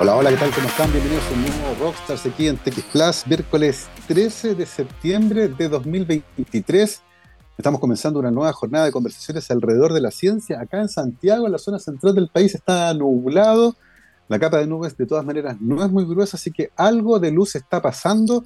[0.00, 0.52] Hola, hola, ¿qué tal?
[0.52, 0.92] ¿Cómo están?
[0.92, 7.02] Bienvenidos a un nuevo Rockstars aquí en TX Plus, miércoles 13 de septiembre de 2023.
[7.56, 10.60] Estamos comenzando una nueva jornada de conversaciones alrededor de la ciencia.
[10.60, 13.74] Acá en Santiago, en la zona central del país, está nublado.
[14.28, 17.32] La capa de nubes, de todas maneras, no es muy gruesa, así que algo de
[17.32, 18.44] luz está pasando.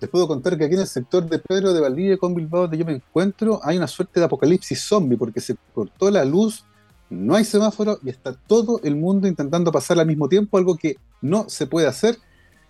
[0.00, 2.78] Les puedo contar que aquí en el sector de Pedro de Valdivia, con Bilbao, donde
[2.78, 6.64] yo me encuentro, hay una suerte de apocalipsis zombie, porque se cortó la luz
[7.10, 10.96] no hay semáforo y está todo el mundo intentando pasar al mismo tiempo, algo que
[11.22, 12.18] no se puede hacer.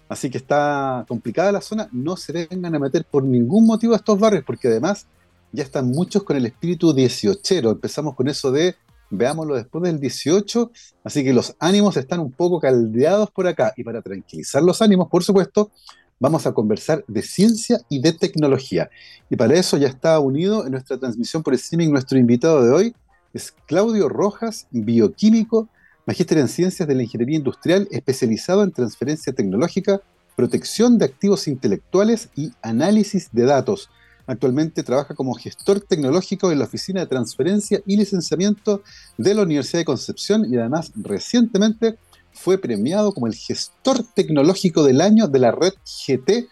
[0.09, 1.89] Así que está complicada la zona.
[1.93, 5.07] No se vengan a meter por ningún motivo a estos barrios, porque además
[5.53, 7.71] ya están muchos con el espíritu 18.
[7.71, 8.77] Empezamos con eso de
[9.11, 10.71] veámoslo después del 18.
[11.05, 13.73] Así que los ánimos están un poco caldeados por acá.
[13.77, 15.71] Y para tranquilizar los ánimos, por supuesto,
[16.19, 18.91] vamos a conversar de ciencia y de tecnología.
[19.31, 22.95] Y para eso ya está unido en nuestra transmisión por streaming nuestro invitado de hoy,
[23.35, 25.69] es Claudio Rojas, bioquímico,
[26.07, 30.01] magíster en ciencias de la ingeniería industrial, especializado en transferencia tecnológica,
[30.37, 33.91] protección de activos intelectuales y análisis de datos.
[34.27, 38.83] Actualmente trabaja como gestor tecnológico en la Oficina de Transferencia y Licenciamiento
[39.19, 41.99] de la Universidad de Concepción y además recientemente
[42.33, 46.49] fue premiado como el gestor tecnológico del año de la red GT.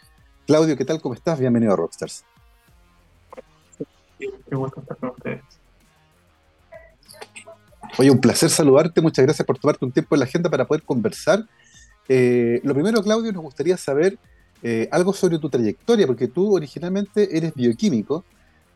[0.47, 1.01] Claudio, ¿qué tal?
[1.01, 1.39] ¿Cómo estás?
[1.39, 2.25] Bienvenido a Rockstars.
[4.19, 5.62] Qué gusto estar con ustedes.
[7.99, 10.83] Oye, un placer saludarte, muchas gracias por tomarte un tiempo en la agenda para poder
[10.83, 11.45] conversar.
[12.09, 14.19] Eh, lo primero, Claudio, nos gustaría saber
[14.63, 18.25] eh, algo sobre tu trayectoria, porque tú originalmente eres bioquímico,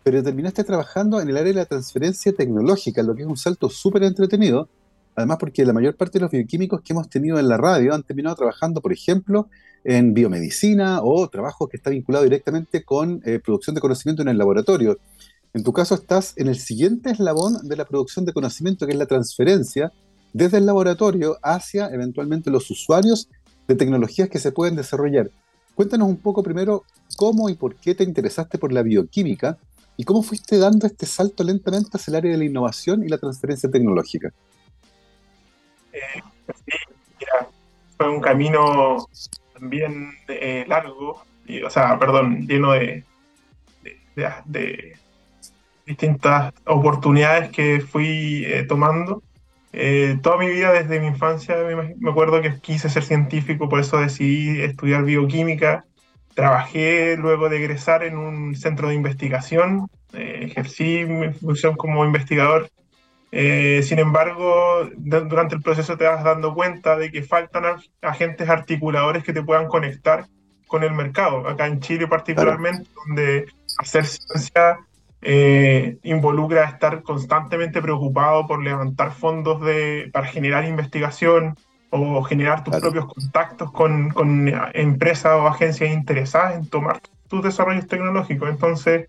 [0.03, 3.70] pero terminaste trabajando en el área de la transferencia tecnológica, lo que es un salto
[3.70, 4.69] súper entretenido,
[5.14, 8.03] además porque la mayor parte de los bioquímicos que hemos tenido en la radio han
[8.03, 9.48] terminado trabajando, por ejemplo,
[9.83, 14.37] en biomedicina o trabajos que están vinculados directamente con eh, producción de conocimiento en el
[14.37, 14.98] laboratorio.
[15.56, 18.98] En tu caso estás en el siguiente eslabón de la producción de conocimiento, que es
[18.98, 19.90] la transferencia
[20.34, 23.30] desde el laboratorio hacia eventualmente los usuarios
[23.66, 25.30] de tecnologías que se pueden desarrollar.
[25.74, 26.84] Cuéntanos un poco primero
[27.16, 29.56] cómo y por qué te interesaste por la bioquímica
[29.96, 33.16] y cómo fuiste dando este salto lentamente hacia el área de la innovación y la
[33.16, 34.34] transferencia tecnológica.
[35.94, 36.22] Eh,
[36.66, 36.76] sí,
[37.97, 39.06] fue un camino
[39.54, 41.22] también eh, largo,
[41.64, 43.06] o sea, perdón, lleno de
[45.86, 49.22] distintas oportunidades que fui eh, tomando.
[49.72, 51.56] Eh, toda mi vida, desde mi infancia,
[51.98, 55.84] me, acuerdo que quise ser científico, por eso decidí estudiar bioquímica.
[56.34, 62.70] Trabajé luego de egresar en un centro de investigación, eh, ejercí mi función como investigador.
[63.82, 67.64] sin embargo, durante el proceso te vas dando cuenta de que faltan
[68.00, 70.26] agentes articuladores que te puedan conectar
[70.66, 71.46] con el mercado.
[71.46, 73.46] Acá en Chile particularmente, donde
[73.78, 74.78] hacer ciencia
[75.22, 81.56] eh, involucra estar constantemente preocupado por levantar fondos de, para generar investigación
[81.91, 87.87] o generar tus propios contactos con, con, empresas o agencias interesadas en tomar tus desarrollos
[87.87, 88.50] tecnológicos.
[88.50, 89.09] Entonces,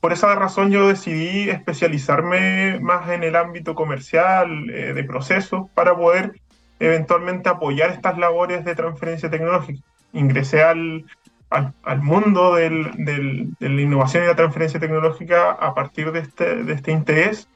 [0.00, 5.96] por esa razón yo decidí especializarme más en el ámbito comercial, eh, de procesos, para
[5.96, 6.40] poder
[6.78, 9.82] eventualmente apoyar estas labores de transferencia tecnológica.
[10.12, 11.06] Ingresé al,
[11.50, 16.72] al, mundo del, de la innovación y la transferencia tecnológica a partir de este, de
[16.72, 17.48] este interés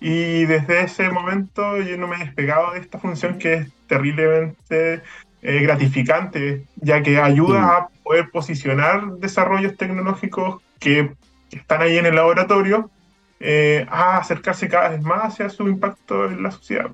[0.00, 5.02] y desde ese momento yo no me he despegado de esta función que es terriblemente
[5.42, 7.64] eh, gratificante, ya que ayuda mm.
[7.64, 11.14] a poder posicionar desarrollos tecnológicos que,
[11.52, 12.90] están ahí en el laboratorio
[13.38, 16.90] eh, a acercarse cada vez más hacia su impacto en la sociedad.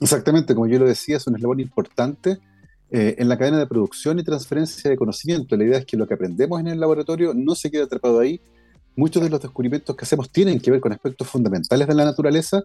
[0.00, 2.38] Exactamente, como yo lo decía, es un eslabón importante
[2.92, 5.56] eh, en la cadena de producción y transferencia de conocimiento.
[5.56, 8.40] La idea es que lo que aprendemos en el laboratorio no se quede atrapado ahí.
[8.96, 12.64] Muchos de los descubrimientos que hacemos tienen que ver con aspectos fundamentales de la naturaleza,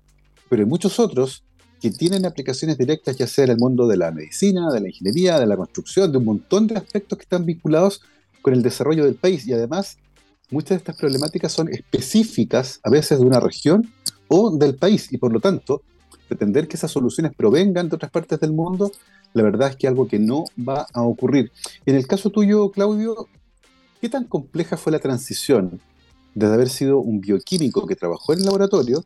[0.49, 1.43] pero hay muchos otros
[1.79, 5.39] que tienen aplicaciones directas, ya sea en el mundo de la medicina, de la ingeniería,
[5.39, 8.01] de la construcción, de un montón de aspectos que están vinculados
[8.41, 9.45] con el desarrollo del país.
[9.45, 9.97] Y además,
[10.49, 13.87] muchas de estas problemáticas son específicas, a veces de una región
[14.27, 15.83] o del país, y por lo tanto,
[16.27, 18.91] pretender que esas soluciones provengan de otras partes del mundo
[19.35, 21.51] la verdad es que algo que no va a ocurrir.
[21.85, 23.27] En el caso tuyo, Claudio,
[23.99, 25.81] ¿qué tan compleja fue la transición
[26.33, 29.03] desde haber sido un bioquímico que trabajó en el laboratorio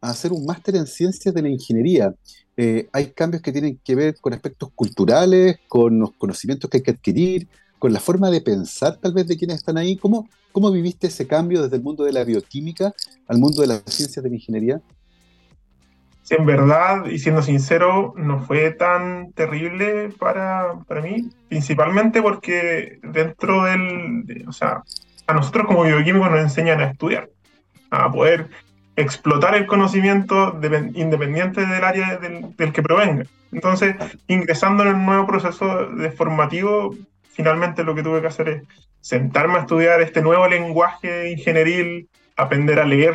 [0.00, 2.12] a hacer un máster en ciencias de la ingeniería?
[2.56, 6.82] Eh, hay cambios que tienen que ver con aspectos culturales, con los conocimientos que hay
[6.82, 7.46] que adquirir,
[7.78, 9.96] con la forma de pensar tal vez de quienes están ahí.
[9.96, 12.92] ¿Cómo, cómo viviste ese cambio desde el mundo de la bioquímica
[13.28, 14.82] al mundo de las ciencias de la ingeniería?
[16.30, 23.64] En verdad, y siendo sincero, no fue tan terrible para, para mí, principalmente porque dentro
[23.64, 24.82] del, o sea,
[25.26, 27.28] a nosotros como bioquímicos nos enseñan a estudiar,
[27.90, 28.48] a poder
[28.96, 30.58] explotar el conocimiento
[30.94, 33.24] independiente del área del, que provenga.
[33.52, 33.94] Entonces,
[34.26, 36.94] ingresando en el nuevo proceso de formativo,
[37.30, 38.62] finalmente lo que tuve que hacer es
[39.00, 43.14] sentarme a estudiar este nuevo lenguaje ingenieril, aprender a leer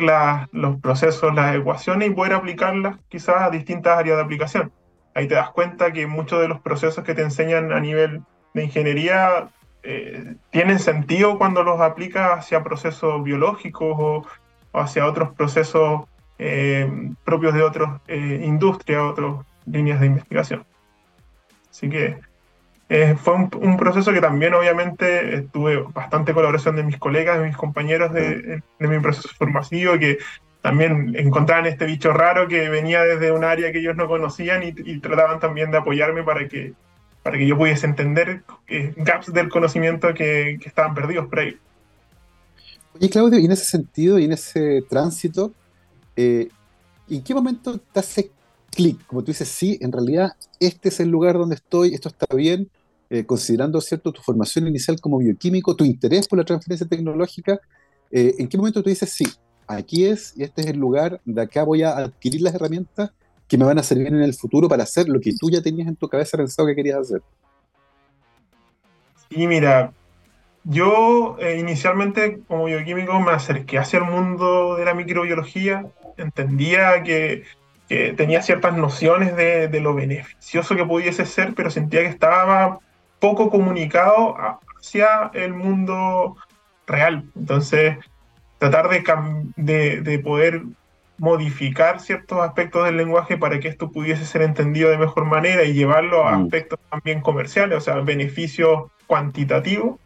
[0.52, 4.72] los procesos, las ecuaciones y poder aplicarlas quizás a distintas áreas de aplicación.
[5.14, 8.22] Ahí te das cuenta que muchos de los procesos que te enseñan a nivel
[8.52, 9.48] de ingeniería
[9.82, 14.26] eh, tienen sentido cuando los aplicas hacia procesos biológicos o
[14.72, 16.02] hacia otros procesos
[16.38, 16.90] eh,
[17.24, 20.66] propios de otras eh, industrias, otras líneas de investigación.
[21.70, 22.20] Así que
[22.88, 27.56] eh, fue un, proceso que también obviamente tuve bastante colaboración de mis colegas, de mis
[27.56, 30.18] compañeros de, mi proceso formativo, que
[30.60, 34.98] también encontraban este bicho raro que venía desde un área que ellos no conocían y,
[35.00, 36.72] trataban también de apoyarme para que,
[37.22, 38.42] para que yo pudiese entender
[38.96, 41.58] gaps del conocimiento que, que estaban perdidos por ahí.
[42.94, 45.52] Oye, Claudio, y en ese sentido y en ese tránsito,
[46.16, 46.48] eh,
[47.08, 48.30] ¿en qué momento te hace
[48.74, 49.06] clic?
[49.06, 52.68] Como tú dices, sí, en realidad este es el lugar donde estoy, esto está bien,
[53.10, 57.60] eh, considerando, ¿cierto?, tu formación inicial como bioquímico, tu interés por la transferencia tecnológica,
[58.10, 59.24] eh, ¿en qué momento tú dices, sí,
[59.66, 63.10] aquí es, y este es el lugar, de acá voy a adquirir las herramientas
[63.48, 65.88] que me van a servir en el futuro para hacer lo que tú ya tenías
[65.88, 67.22] en tu cabeza pensado que querías hacer?
[69.30, 69.92] Sí, mira,
[70.64, 75.86] yo eh, inicialmente como bioquímico me acerqué hacia el mundo de la microbiología,
[76.16, 77.44] entendía que,
[77.88, 82.78] tenía ciertas nociones de, lo beneficioso que pudiese ser, pero sentía que estaba
[83.20, 84.36] poco comunicado
[84.78, 86.36] hacia el mundo
[86.86, 87.24] real.
[87.36, 87.98] Entonces,
[88.58, 90.62] tratar de, de, poder
[91.18, 95.74] modificar ciertos aspectos del lenguaje para que esto pudiese ser entendido de mejor manera y
[95.74, 96.44] llevarlo a mm.
[96.44, 100.00] aspectos también comerciales, o sea, beneficios cuantitativos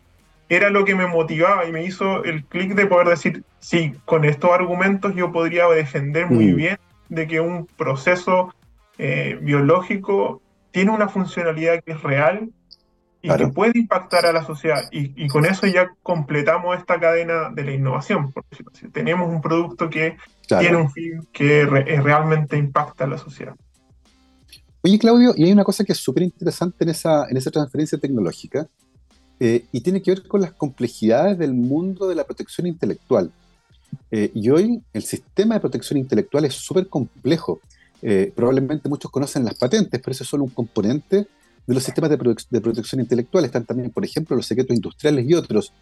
[0.48, 4.25] era lo que me motivaba y me hizo el clic de poder decir, sí, con
[4.25, 6.56] estos argumentos yo podría defender muy mm.
[6.56, 6.78] bien
[7.08, 8.55] de que un proceso
[8.99, 12.50] eh, biológico tiene una funcionalidad que es real
[13.20, 14.88] y que puede impactar a la sociedad.
[14.93, 18.32] Y, con eso ya completamos esta cadena de la innovación.
[18.32, 18.44] Por
[18.93, 20.16] Tenemos un producto que
[20.46, 23.54] tiene un fin que realmente impacta a la sociedad.
[24.82, 27.99] Oye, Claudio, y hay una cosa que es súper interesante en esa, en esa transferencia
[27.99, 28.69] tecnológica,
[29.40, 33.32] eh, y tiene que ver con las complejidades del mundo de la protección intelectual.
[34.11, 37.61] Eh, y hoy el sistema de protección intelectual es súper complejo.
[38.02, 41.26] Eh, probablemente muchos conocen las patentes, pero eso es solo un componente
[41.67, 43.44] de los sistemas de, protección intelectual.
[43.44, 45.73] Están también, por ejemplo, los secretos industriales y otros.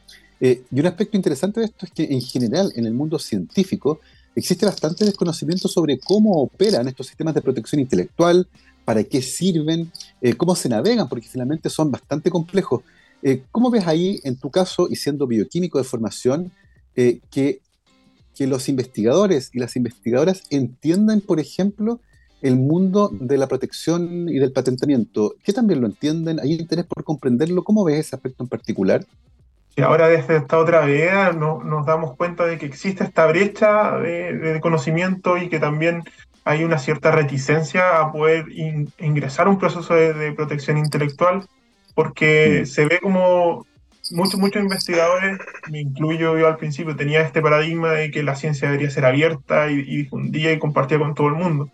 [0.41, 4.01] y un aspecto interesante de esto es que en general en el mundo científico
[4.35, 8.49] existe bastante desconocimiento sobre cómo operan estos sistemas de protección intelectual,
[8.85, 9.91] para qué sirven,
[10.37, 12.83] cómo se navegan, porque finalmente son bastante complejos.
[13.23, 16.53] Eh, ¿Cómo ves ahí, en tu caso, y siendo bioquímico de formación,
[16.95, 17.61] eh, que,
[18.37, 22.01] que los investigadores y las investigadoras entiendan, por ejemplo,
[22.43, 25.35] el mundo de la protección y del patentamiento?
[25.43, 26.39] ¿Qué también lo entienden?
[26.41, 27.65] ¿Hay interés por comprenderlo?
[27.65, 29.05] ¿Cómo ves ese aspecto en particular?
[29.75, 33.99] Y ahora desde esta otra vea no, nos damos cuenta de que existe esta brecha
[33.99, 36.03] de, conocimiento y que también
[36.45, 38.47] hay una cierta reticencia a poder
[38.99, 41.47] ingresar a un proceso de protección intelectual
[41.97, 43.67] porque se ve como
[44.13, 45.39] muchos, muchos investigadores,
[45.71, 49.71] me incluyo yo al principio, tenía este paradigma de que la ciencia debería ser abierta
[49.71, 51.69] y, difundida y compartida con todo el mundo.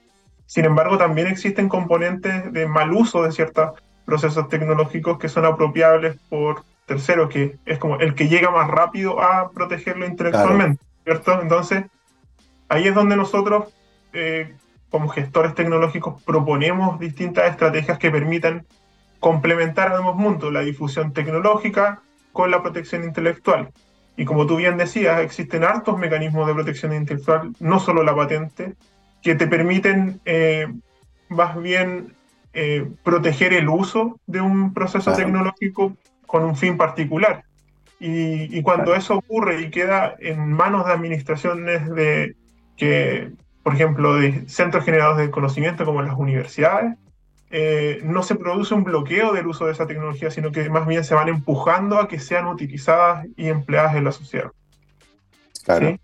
[0.47, 3.73] Sin embargo, también existen componentes de mal uso de ciertos
[4.05, 9.23] procesos tecnológicos que son apropiables por terceros, que es como el que llega más rápido
[9.23, 11.41] a protegerlo intelectualmente, ¿cierto?
[11.41, 11.85] Entonces,
[12.69, 13.73] ahí es donde nosotros,
[14.13, 14.55] eh,
[14.91, 18.67] como gestores tecnológicos, proponemos distintas estrategias que permitan
[19.21, 23.71] complementar ambos mundos, la difusión tecnológica con la protección intelectual.
[24.17, 28.75] Y como tú bien decías, existen hartos mecanismos de protección intelectual, no solo la patente,
[29.23, 30.67] que te permiten eh,
[31.29, 32.15] más bien
[32.53, 35.97] eh, proteger el uso de un proceso tecnológico
[36.27, 37.45] con un fin particular.
[38.05, 42.35] Y, cuando eso ocurre y queda en manos de administraciones de
[42.77, 43.31] que,
[43.63, 46.97] por ejemplo, de centros generados de conocimiento como las universidades,
[47.55, 51.05] eh, no se produce un bloqueo del uso de esa tecnología, sino que más bien
[51.05, 54.51] se van empujando a que sean utilizadas y empleadas en la sociedad.
[55.63, 55.99] Claro.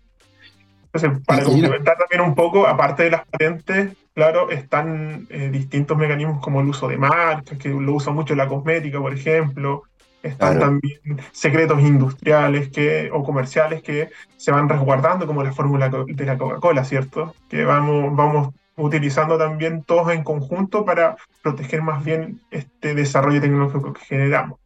[0.93, 6.39] Entonces, para complementar también un poco, aparte de las patentes, claro, están eh, distintos mecanismos
[6.39, 9.83] como el uso de marcas, que lo usa mucho la cosmética, por ejemplo.
[10.21, 10.99] Están también
[11.31, 16.83] secretos industriales que, o comerciales que se van resguardando, como la fórmula de la Coca-Cola,
[16.83, 17.33] ¿cierto?
[17.49, 23.93] Que vamos, vamos utilizando también todos en conjunto para proteger más bien este desarrollo tecnológico
[23.93, 24.59] que generamos.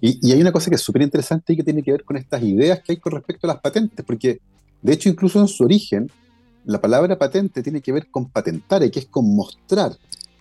[0.00, 2.42] Y, hay una cosa que es súper interesante y que tiene que ver con estas
[2.42, 4.40] ideas que hay con respecto a las patentes, porque
[4.82, 6.10] De hecho, incluso en su origen,
[6.66, 9.92] la palabra patente tiene que ver con patentare, que es con mostrar,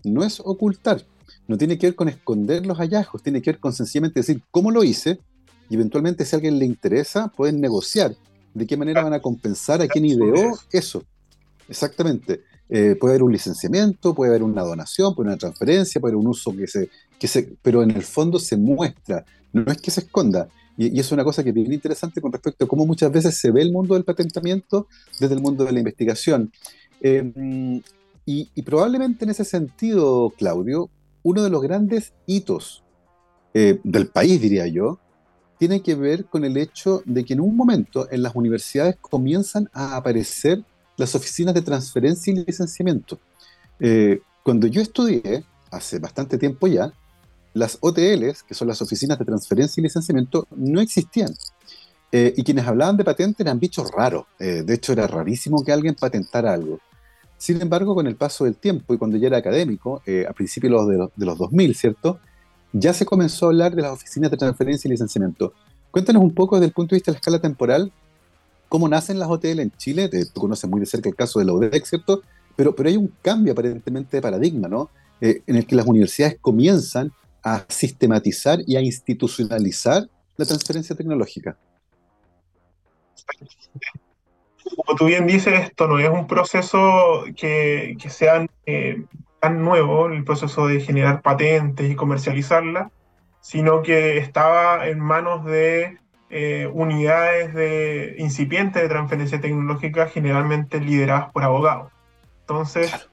[0.03, 1.01] no es ocultar,
[1.47, 4.69] no tiene que ver con esconder los hallazgos, tiene que ver con sencillamente decir cómo
[4.69, 5.19] lo hice
[5.69, 8.15] y eventualmente si a alguien le interesa, pueden negociar
[8.53, 11.03] de qué manera van a compensar a quien ideó eso.
[11.73, 12.41] Exactamente.
[12.69, 16.23] Eh, puede haber un licenciamiento, puede haber una donación, puede haber una transferencia, puede haber
[16.23, 16.89] un uso que se,
[17.19, 20.47] que se, pero en el fondo se muestra, no es que se esconda.
[20.77, 23.49] Y, es una cosa que es bien interesante con respecto a cómo muchas veces se
[23.49, 24.87] ve el mundo del patentamiento
[25.19, 26.51] desde el mundo de la investigación.
[27.01, 27.81] Em,
[28.23, 30.91] y, probablemente en ese sentido, Claudio,
[31.23, 32.83] uno de los grandes hitos
[33.55, 34.99] eh, del país, diría yo,
[35.57, 39.69] tiene que ver con el hecho de que en un momento en las universidades comienzan
[39.73, 40.63] a aparecer
[40.97, 43.19] las oficinas de transferencia y licenciamiento.
[43.79, 46.93] Eh, cuando yo estudié, hace bastante tiempo ya,
[47.53, 51.33] las OTLs, que son las oficinas de transferencia y licenciamiento, no existían.
[52.11, 54.25] Eh, y quienes hablaban de patentes eran bichos raros.
[54.39, 56.79] Eh, de hecho, era rarísimo que alguien patentara algo.
[57.37, 60.97] Sin embargo, con el paso del tiempo y cuando ya era académico, a principios de
[60.97, 62.19] los, de los 2000, ¿cierto?
[62.71, 65.53] Ya se comenzó a hablar de las oficinas de transferencia y licenciamiento.
[65.91, 67.91] Cuéntanos un poco desde el punto de vista de la escala temporal,
[68.73, 70.09] cómo nacen las OTL en Chile.
[70.33, 72.23] Tú conoces muy de cerca el caso de la UDEC, ¿cierto?
[72.55, 74.89] Pero, pero hay un cambio aparentemente de paradigma, ¿no?
[75.21, 77.11] Eh, en el que las universidades comienzan
[77.43, 81.55] a sistematizar y a institucionalizar la transferencia tecnológica.
[84.75, 89.03] Como tú bien dices, esto no es un proceso que, sea eh,
[89.39, 92.91] tan nuevo, el proceso de generar patentes y comercializarlas,
[93.39, 95.99] sino que estaba en manos de
[96.35, 101.91] eh, unidades de incipientes de transferencia tecnológica generalmente lideradas por abogados.
[102.39, 103.07] Entonces,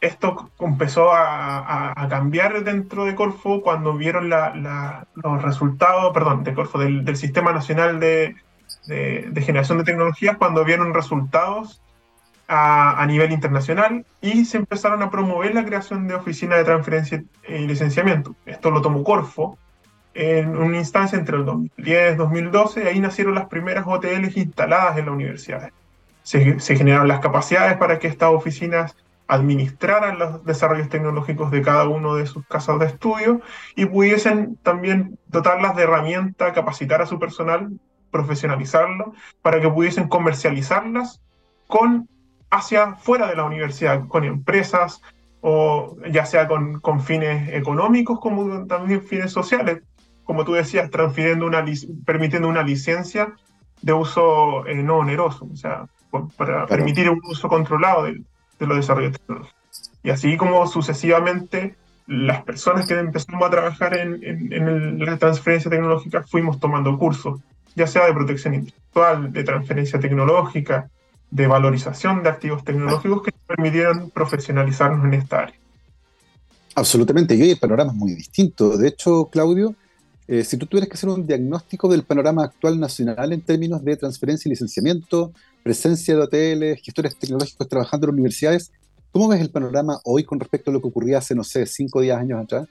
[0.00, 7.16] esto empezó a, cambiar dentro de Corfo cuando vieron los resultados, perdón, de Corfo, del,
[7.16, 8.36] Sistema Nacional de,
[9.40, 11.82] Generación de Tecnologías, cuando vieron resultados
[12.46, 17.66] a, nivel internacional y se empezaron a promover la creación de oficinas de transferencia y
[17.66, 18.36] licenciamiento.
[18.46, 19.58] Esto lo tomó Corfo
[20.16, 25.06] en una instancia entre el 2010 y 2012, ahí nacieron las primeras OTLs instaladas en
[25.06, 25.70] la universidad.
[26.22, 28.96] Se, se, generaron las capacidades para que estas oficinas
[29.28, 33.42] administraran los desarrollos tecnológicos de cada uno de sus casas de estudio
[33.74, 37.78] y pudiesen también dotarlas de herramientas, capacitar a su personal,
[38.10, 41.20] profesionalizarlo, para que pudiesen comercializarlas
[41.66, 42.08] con
[42.50, 45.02] hacia fuera de la universidad, con empresas
[45.42, 49.82] o ya sea con, con fines económicos como también fines sociales
[50.26, 51.64] como tú decías, transfiriendo una,
[52.04, 53.32] permitiendo una licencia
[53.80, 55.86] de uso eh, no oneroso, o sea,
[56.36, 58.20] para permitir un uso controlado de,
[58.58, 59.56] los desarrollos tecnológicos.
[60.02, 66.22] Y así como sucesivamente las personas que empezamos a trabajar en, en, la transferencia tecnológica
[66.22, 67.40] fuimos tomando cursos,
[67.74, 70.88] ya sea de protección intelectual, de transferencia tecnológica,
[71.30, 75.56] de valorización de activos tecnológicos que nos permitieron profesionalizarnos en esta área.
[76.76, 78.76] Absolutamente, y hoy el panorama es muy distinto.
[78.76, 79.74] De hecho, Claudio,
[80.28, 83.96] eh, si tú tuvieras que hacer un diagnóstico del panorama actual nacional en términos de
[83.96, 88.72] transferencia y licenciamiento, presencia de hoteles, gestores tecnológicos trabajando en universidades,
[89.12, 91.98] ¿cómo ves el panorama hoy con respecto a lo que ocurría hace, no sé, 5
[91.98, 92.68] o 10 años atrás?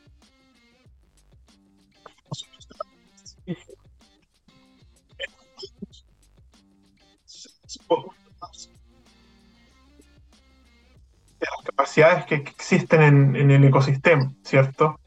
[11.40, 15.00] las capacidades que existen en el ecosistema, ¿cierto?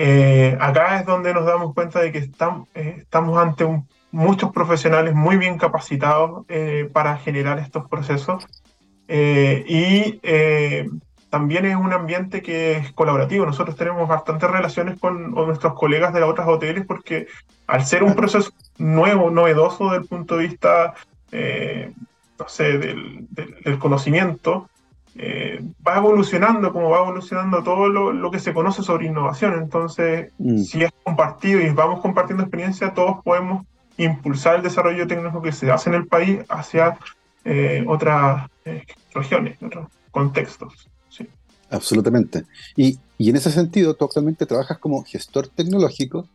[0.00, 3.66] Eh, acá es donde nos damos cuenta de que estamos, eh, estamos ante
[4.12, 8.46] muchos profesionales muy bien capacitados eh, para generar estos procesos
[9.08, 10.20] y
[11.30, 13.44] también es un ambiente que es colaborativo.
[13.44, 17.26] Nosotros tenemos bastantes relaciones con nuestros colegas de las otras hoteles porque
[17.66, 20.94] al ser un proceso nuevo, novedoso desde el punto de vista,
[21.32, 24.68] no sé, del conocimiento,
[25.20, 29.54] eh, va evolucionando como va evolucionando todo lo, que se conoce sobre innovación.
[29.54, 30.58] Entonces, mm.
[30.58, 35.72] si es compartido y vamos compartiendo experiencia, todos podemos impulsar el desarrollo tecnológico que se
[35.72, 36.96] hace en el país hacia
[37.44, 40.88] eh, otras eh, regiones, otros contextos.
[41.70, 42.44] Absolutamente.
[42.76, 46.26] Y, y en ese sentido, tú actualmente trabajas como gestor tecnológico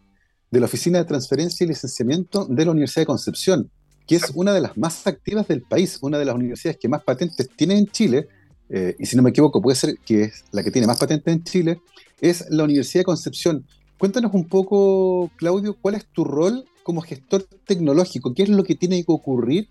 [0.52, 3.72] de la Oficina de Transferencia y Licenciamiento de la Universidad de Concepción,
[4.06, 7.04] que es una de las más activas del país, una de las universidades que más
[7.04, 8.28] patentes tiene en Chile,
[8.76, 11.32] eh, y si no me equivoco, puede ser que es la que tiene más patentes
[11.32, 11.80] en Chile,
[12.20, 13.68] es la Universidad de Concepción.
[14.00, 18.74] Cuéntanos un poco, Claudio, cuál es tu rol como gestor tecnológico, qué es lo que
[18.74, 19.70] tiene que ocurrir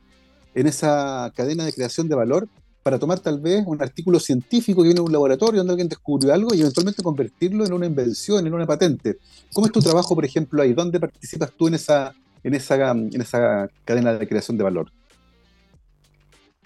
[0.54, 2.48] en esa cadena de creación de valor
[2.84, 6.32] para tomar tal vez un artículo científico que viene de un laboratorio donde alguien descubrió
[6.32, 9.18] algo y eventualmente convertirlo en una invención, en una patente.
[9.52, 10.74] ¿Cómo es tu trabajo, por ejemplo, ahí?
[10.74, 14.92] ¿Dónde participas tú en esa, en esa, en esa cadena de creación de valor?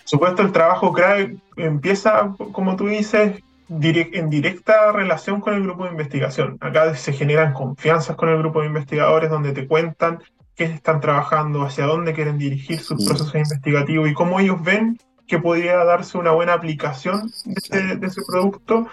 [0.06, 5.90] Supuesto, el trabajo CRAE empieza, como tú dices, en directa relación con el grupo de
[5.90, 6.56] investigación.
[6.60, 10.20] Acá se generan confianzas con el grupo de investigadores donde te cuentan
[10.54, 15.38] qué están trabajando, hacia dónde quieren dirigir sus procesos investigativos y cómo ellos ven que
[15.38, 18.86] podría darse una buena aplicación de ese, producto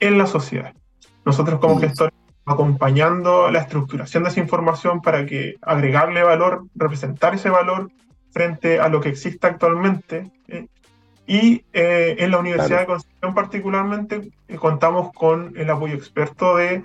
[0.00, 0.72] en la sociedad.
[1.24, 2.14] Nosotros como gestores
[2.46, 7.90] acompañando la estructuración de esa información para que agregarle valor, representar ese valor
[8.32, 10.30] frente a lo que existe actualmente.
[10.48, 10.66] ¿eh?
[11.26, 16.82] Y eh, en la Universidad de Concepción particularmente eh, contamos con el apoyo experto de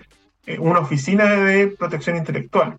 [0.59, 2.77] una oficina de protección intelectual,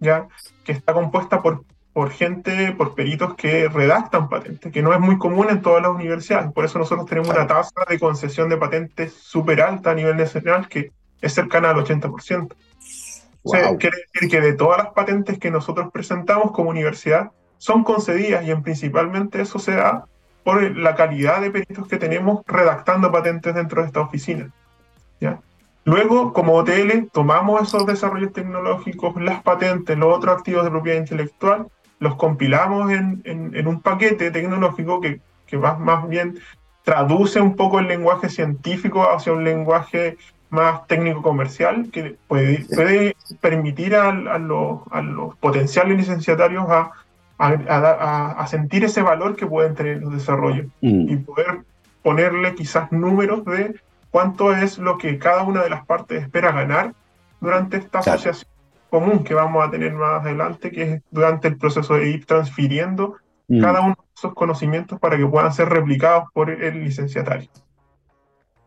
[0.00, 0.26] ¿ya?
[0.64, 5.16] que está compuesta por, por gente, por peritos que redactan patentes, que no es muy
[5.16, 6.52] común en todas las universidades.
[6.52, 10.66] Por eso nosotros tenemos una tasa de concesión de patentes súper alta a nivel nacional,
[10.68, 10.90] que
[11.20, 12.52] es cercana al 80%.
[13.78, 18.50] quiere decir que de todas las patentes que nosotros presentamos como universidad, son concedidas y
[18.50, 20.04] en principalmente eso se da
[20.42, 24.50] por la calidad de peritos que tenemos redactando patentes dentro de esta oficina.
[25.20, 25.40] ¿ya?
[25.84, 31.66] Luego, como OTL, tomamos esos desarrollos tecnológicos, las patentes, los otros activos de propiedad intelectual,
[31.98, 36.38] los compilamos en, en, un paquete tecnológico que, que más, más bien
[36.84, 40.18] traduce un poco el lenguaje científico hacia un lenguaje
[40.50, 46.92] más técnico-comercial que puede, puede permitir a, a, los, a, los, potenciales licenciatarios a
[47.38, 51.08] a, sentir ese valor que pueden tener los desarrollos mm.
[51.08, 51.64] y poder
[52.02, 56.94] ponerle quizás números de cuánto es lo que cada una de las partes espera ganar
[57.40, 58.50] durante esta asociación
[58.90, 63.16] común que vamos a tener más adelante, que es durante el proceso de ir transfiriendo
[63.48, 63.60] mm.
[63.60, 67.48] cada uno de esos conocimientos para que puedan ser replicados por el licenciatario.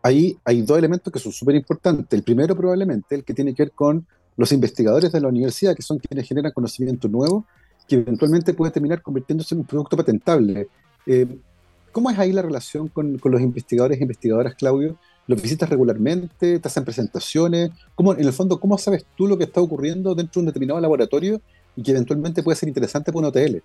[0.02, 2.16] Ahí hay dos elementos que son súper importantes.
[2.16, 4.06] El primero probablemente, el que tiene que ver con
[4.36, 7.46] los investigadores de la universidad, que son quienes generan conocimiento nuevo
[7.88, 10.68] que eventualmente puede terminar convirtiéndose en un producto patentable.
[11.06, 11.26] Eh,
[11.90, 14.96] ¿Cómo es ahí la relación con, los investigadores e investigadoras, Claudio?
[15.26, 16.58] ¿Los visitas regularmente?
[16.58, 17.70] ¿Te hacen presentaciones?
[17.94, 20.80] ¿Cómo, en el fondo, ¿cómo sabes tú lo que está ocurriendo dentro de un determinado
[20.80, 21.40] laboratorio
[21.74, 23.62] y que eventualmente puede ser interesante para una OTL?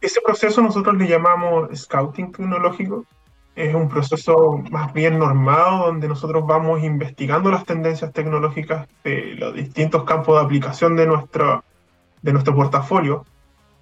[0.00, 3.06] Ese proceso nosotros le llamamos scouting tecnológico.
[3.54, 9.54] Es un proceso más bien normado donde nosotros vamos investigando las tendencias tecnológicas de los
[9.54, 11.62] distintos campos de aplicación de nuestra,
[12.24, 13.26] de nuestro portafolio.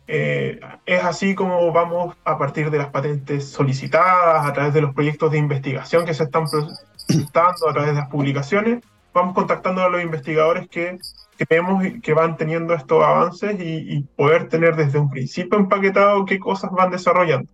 [0.09, 4.93] Eh, es así como vamos a partir de las patentes solicitadas, a través de los
[4.93, 9.89] proyectos de investigación que se están presentando, a través de las publicaciones, vamos contactando a
[9.89, 10.99] los investigadores que
[11.39, 16.71] creemos que van teniendo estos avances y, poder tener desde un principio empaquetado qué cosas
[16.73, 17.51] van desarrollando.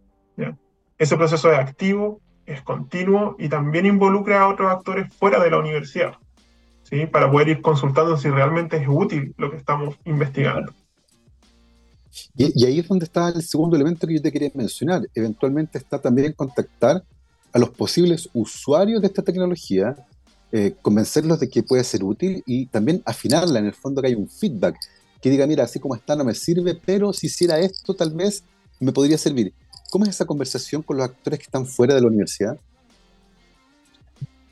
[0.96, 5.58] Ese proceso es activo, es continuo y también involucra a otros actores fuera de la
[5.58, 6.14] universidad.
[6.88, 7.06] ¿Sí?
[7.06, 10.72] para poder ir consultando si realmente es útil lo que estamos investigando.
[12.36, 15.02] Y, ahí es donde está el segundo elemento que yo te quería mencionar.
[15.14, 17.02] Eventualmente está también contactar
[17.52, 19.96] a los posibles usuarios de esta tecnología,
[20.52, 24.14] eh, convencerlos de que puede ser útil y también afinarla, en el fondo que hay
[24.14, 24.76] un feedback,
[25.20, 28.44] que diga, mira, así como está no me sirve, pero si hiciera esto tal vez
[28.80, 29.52] me podría servir.
[29.90, 32.58] ¿Cómo es esa conversación con los actores que están fuera de la universidad?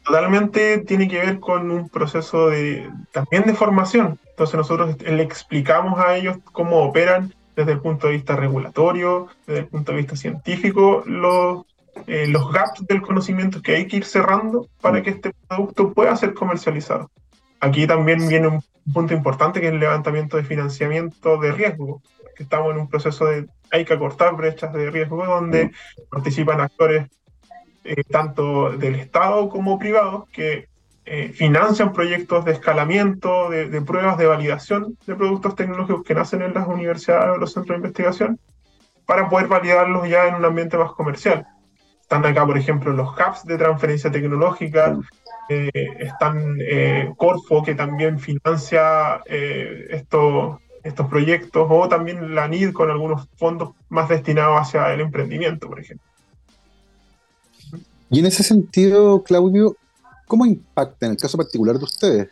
[0.07, 4.19] Totalmente tiene que ver con un proceso de también de formación.
[4.31, 9.61] Entonces nosotros le explicamos a ellos cómo operan desde el punto de vista regulatorio, desde
[9.61, 11.65] el punto de vista científico, los,
[12.07, 16.15] eh, los gaps del conocimiento que hay que ir cerrando para que este producto pueda
[16.15, 17.11] ser comercializado.
[17.61, 22.03] Aquí también viene un punto importante que es el levantamiento de financiamiento de riesgo,
[22.37, 25.73] que estamos en un proceso de hay que acortar brechas de riesgo donde
[26.11, 27.09] participan actores
[27.87, 30.69] eh, tanto del Estado como privados, que
[31.05, 36.53] eh, financian proyectos de escalamiento, de, pruebas de validación de productos tecnológicos que nacen en
[36.53, 38.41] las universidades o los centros de investigación,
[39.07, 41.47] para poder validarlos ya en un ambiente más comercial.
[42.01, 44.97] Están acá, por ejemplo, los hubs de transferencia tecnológica,
[45.49, 45.71] eh,
[46.01, 46.59] están
[47.17, 54.09] Corfo, que también financia estos estos proyectos, o también la NID con algunos fondos más
[54.09, 56.07] destinados hacia el emprendimiento, por ejemplo.
[58.11, 59.77] Y en ese sentido, Claudio,
[60.27, 62.29] ¿cómo impacta en el caso particular de ustedes,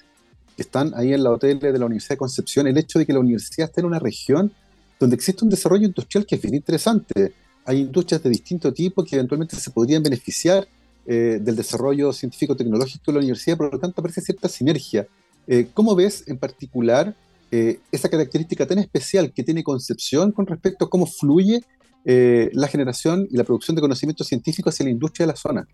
[0.56, 3.12] que están ahí en la hotel de la Universidad de Concepción, el hecho de que
[3.12, 4.52] la universidad esté en una región
[5.00, 7.34] donde existe un desarrollo industrial que es bien interesante?
[7.64, 10.68] Hay industrias de distinto tipo que eventualmente se podrían beneficiar
[11.06, 15.06] eh, del desarrollo científico-tecnológico de la universidad, por lo tanto aparece cierta sinergia.
[15.46, 17.14] Eh, ¿Cómo ves en particular
[17.50, 21.62] eh, esa característica tan especial que tiene Concepción con respecto a cómo fluye
[22.04, 25.66] eh, la generación y la producción de conocimiento científico hacia la industria de la zona.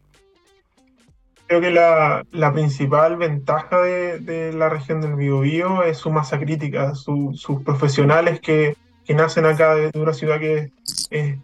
[1.47, 6.39] Creo que la, la principal ventaja de, de, la región del Biobío es su masa
[6.39, 10.71] crítica, sus profesionales que, que, nacen acá de una ciudad que
[11.11, 11.37] es,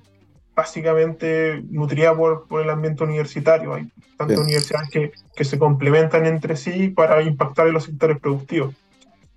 [0.55, 3.75] básicamente nutrida por, por el ambiente universitario.
[3.75, 8.75] Hay tantas universidades que, que, se complementan entre sí para impactar en los sectores productivos.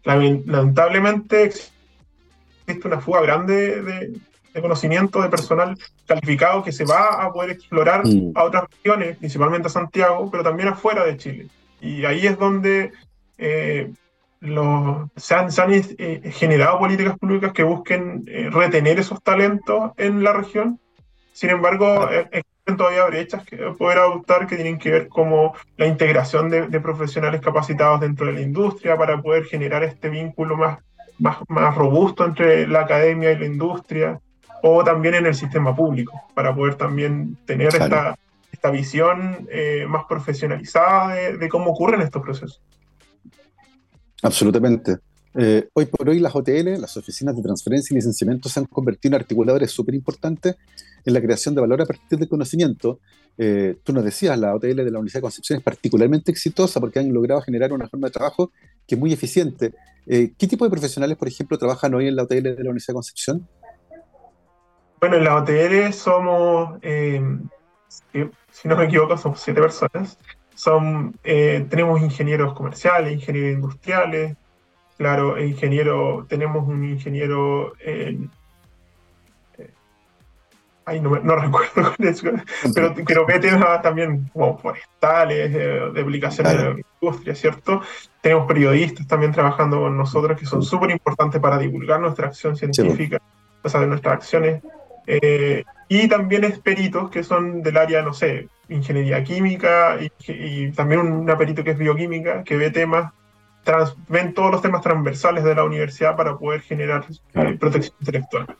[0.03, 4.19] Lamentablemente existe una fuga grande de,
[4.59, 8.33] de conocimiento de personal calificado que se va a poder explorar mm.
[8.35, 11.47] a otras regiones, principalmente a Santiago, pero también afuera de Chile.
[11.81, 12.91] Y ahí es donde
[13.37, 13.91] eh,
[14.41, 20.33] los, se han, eh, generado políticas públicas que busquen eh, retener esos talentos en la
[20.33, 20.79] región.
[21.31, 26.49] Sin embargo, existen todavía brechas que poder adoptar que tienen que ver como la integración
[26.49, 30.79] de, de, profesionales capacitados dentro de la industria para poder generar este vínculo más,
[31.17, 34.19] más, más robusto entre la academia y la industria
[34.63, 38.17] o también en el sistema público, para poder también tener esta,
[38.51, 42.61] esta visión eh, más profesionalizada de, cómo ocurren estos procesos.
[44.21, 44.97] Absolutamente.
[45.35, 49.15] Eh, hoy por hoy las OTL, las oficinas de transferencia y licenciamiento, se han convertido
[49.15, 50.57] en articuladores súper importantes
[51.05, 52.99] en la creación de valor a partir del conocimiento.
[53.37, 56.99] Eh, tú nos decías, la OTL de la Universidad de Concepción es particularmente exitosa porque
[56.99, 58.51] han logrado generar una forma de trabajo
[58.85, 59.73] que es muy eficiente.
[60.05, 62.95] ¿Qué tipo de profesionales, por ejemplo, trabajan hoy en la OTL de la Universidad de
[62.95, 63.47] Concepción?
[64.99, 67.21] Bueno, en la OTL somos, eh,
[68.51, 70.17] si no me equivoco, somos siete personas.
[70.55, 74.35] Son, eh, tenemos ingenieros comerciales, ingenieros industriales,
[74.97, 78.29] claro, ingeniero, tenemos un ingeniero en...
[79.57, 79.71] Eh,
[80.83, 82.27] ay, no, no recuerdo eso,
[82.75, 87.81] pero, pero ve temas también como forestales, de, aplicaciones de la industria, ¿cierto?
[88.19, 93.21] Tenemos periodistas también trabajando con nosotros que son súper importantes para divulgar nuestra acción científica,
[93.63, 94.61] o sea, de nuestras acciones
[95.07, 101.01] eh, y también es peritos que son del área, no sé, ingeniería química y, también
[101.01, 103.11] una perito que es bioquímica, que ve temas,
[104.07, 108.55] ven todos los temas transversales de la universidad para poder generar eh, protección intelectual.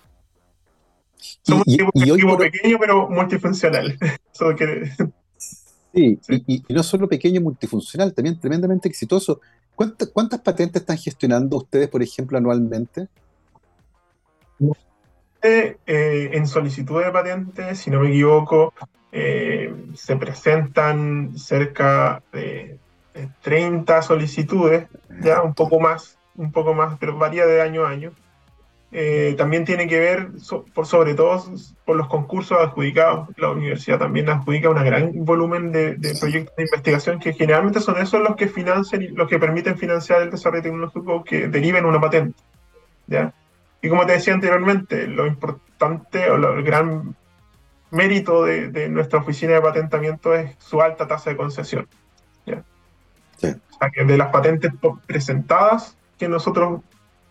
[1.42, 3.98] Somos un equipo, pequeño pero multifuncional.
[5.94, 9.42] sí, Y, no solo pequeño y multifuncional, también tremendamente exitoso.
[9.76, 13.08] ¿Cuántas, ¿Cuántas patentes están gestionando ustedes, por ejemplo, anualmente?
[15.42, 18.74] Eh, en solicitud de patente, si no me equivoco,
[19.12, 22.78] eh, se presentan cerca de,
[23.42, 24.88] 30 solicitudes,
[25.22, 28.12] ya un poco más, un poco más, pero varía de año a año.
[28.92, 30.30] Eh, también tiene que ver,
[30.74, 31.44] por sobre todo,
[31.86, 33.30] por los concursos adjudicados.
[33.38, 37.98] La universidad también adjudica un gran volumen de, de, proyectos de investigación que generalmente son
[37.98, 42.00] esos los que financian y los que permiten financiar el desarrollo tecnológico que deriven una
[42.02, 42.42] patente.
[43.08, 43.34] ¿ya?
[43.82, 47.16] Y como te decía anteriormente, lo importante o el gran
[47.92, 51.88] mérito de, nuestra oficina de patentamiento es su alta tasa de concesión.
[52.46, 52.64] ¿ya?
[53.38, 54.74] O sea, que de las patentes
[55.06, 56.82] presentadas que nosotros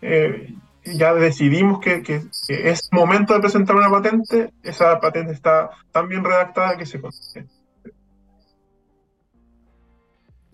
[0.01, 6.07] eh, ya decidimos que, que, es momento de presentar una patente, esa patente está tan
[6.07, 7.47] bien redactada que se concede.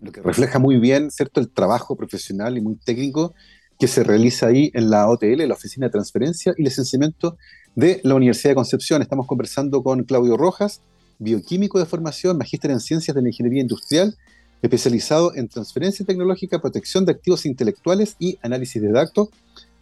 [0.02, 3.34] Lo que refleja muy bien, ¿cierto?, el trabajo profesional y muy técnico
[3.80, 7.38] que se realiza ahí en la OTL, la Oficina de Transferencia y Licenciamiento
[7.76, 9.02] de la Universidad de Concepción.
[9.02, 10.82] Estamos conversando con Claudio Rojas,
[11.20, 14.16] bioquímico de formación, magíster en Ciencias de la Ingeniería Industrial,
[14.62, 19.30] especializado en transferencia tecnológica, protección de activos intelectuales y análisis de datos.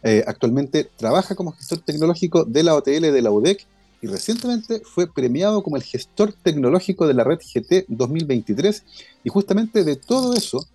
[0.02, 3.66] Eh, actualmente trabaja como gestor tecnológico de la OTL de la UDEC
[4.02, 8.84] y recientemente fue premiado como el gestor tecnológico de la red GT 2023.
[9.22, 10.66] Y justamente de todo eso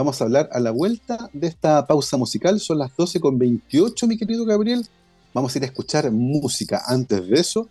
[0.00, 2.58] Vamos a hablar a la vuelta de esta pausa musical.
[2.58, 4.86] Son las 12.28, mi querido Gabriel.
[5.34, 6.80] Vamos a ir a escuchar música.
[6.86, 7.68] Antes de eso,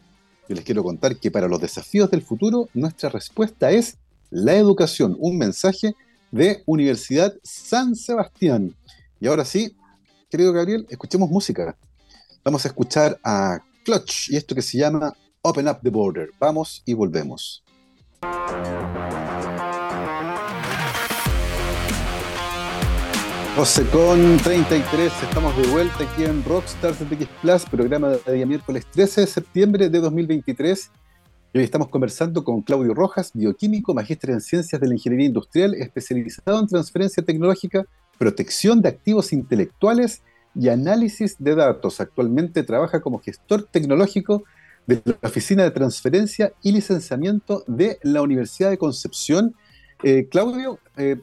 [0.47, 3.97] yo les quiero contar que para los desafíos del futuro, nuestra respuesta es
[4.29, 5.17] la educación.
[5.17, 5.95] Un mensaje
[6.29, 8.75] de Universidad San Sebastián.
[9.19, 9.75] Y ahora sí,
[10.29, 11.75] querido Gabriel, escuchemos música.
[12.43, 16.29] Vamos a escuchar a Clutch y esto que se llama Open Up the Border.
[16.39, 17.63] Vamos y volvemos.
[23.59, 28.87] 12 con 33, estamos de vuelta aquí en Rockstars X Plus, programa de día miércoles
[28.89, 30.89] 13 de septiembre de 2023.
[31.51, 35.75] Y hoy estamos conversando con Claudio Rojas, bioquímico, magíster en ciencias de la ingeniería industrial,
[35.75, 37.85] especializado en transferencia tecnológica,
[38.17, 40.21] protección de activos intelectuales
[40.55, 41.99] y análisis de datos.
[41.99, 44.45] Actualmente trabaja como gestor tecnológico
[44.87, 49.53] de la Oficina de Transferencia y Licenciamiento de la Universidad de Concepción.
[50.01, 51.17] Eh, Claudio, eh,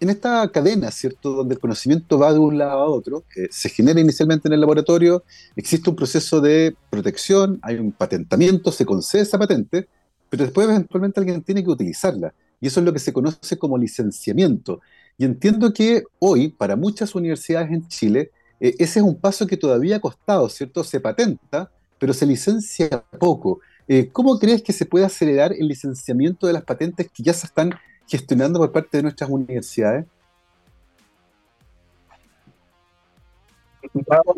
[0.00, 4.00] en esta cadena, ¿cierto?, donde el conocimiento va de un lado a otro, se genera
[4.00, 5.24] inicialmente en el laboratorio,
[5.56, 9.88] existe un proceso de protección, hay un patentamiento, se concede esa patente,
[10.30, 12.34] pero después eventualmente alguien tiene que utilizarla.
[12.60, 14.80] Y eso es lo que se conoce como licenciamiento.
[15.18, 18.30] Y entiendo que hoy, para muchas universidades en Chile,
[18.60, 20.82] eh, ese es un paso que todavía ha costado, ¿cierto?
[20.82, 23.60] Se patenta, pero se licencia poco.
[23.86, 27.46] Eh, ¿Cómo crees que se puede acelerar el licenciamiento de las patentes que ya se
[27.46, 27.70] están
[28.06, 30.06] gestionando por parte de nuestras universidades?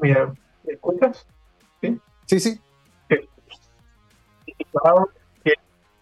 [0.02, 1.26] ¿Me escuchas?
[1.80, 2.40] Sí, sí.
[2.40, 2.60] sí.
[3.08, 3.28] El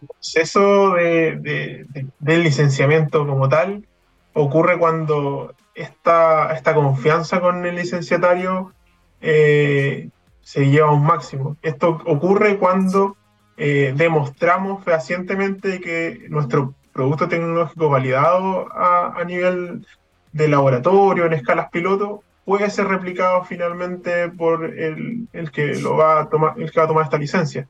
[0.07, 1.87] proceso de,
[2.19, 3.87] del licenciamiento como tal
[4.33, 8.73] ocurre cuando esta, esta confianza con el licenciatario
[9.21, 11.57] eh, se lleva a un máximo.
[11.63, 13.17] Esto ocurre cuando
[13.57, 19.87] eh, demostramos fehacientemente que nuestro producto tecnológico validado a, a, nivel
[20.33, 26.21] de laboratorio, en escalas piloto, puede ser replicado finalmente por el, el, que lo va
[26.21, 27.69] a tomar, el que va a tomar esta licencia.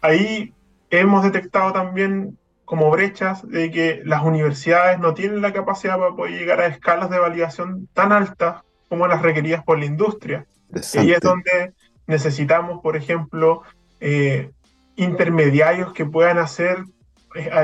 [0.00, 0.54] Ahí
[0.90, 6.38] hemos detectado también como brechas de que las universidades no tienen la capacidad para poder
[6.38, 10.46] llegar a escalas de validación tan altas como las requeridas por la industria.
[10.94, 11.72] Y ahí es donde
[12.06, 13.62] necesitamos, por ejemplo,
[14.00, 14.50] eh,
[14.96, 16.84] intermediarios que puedan hacer,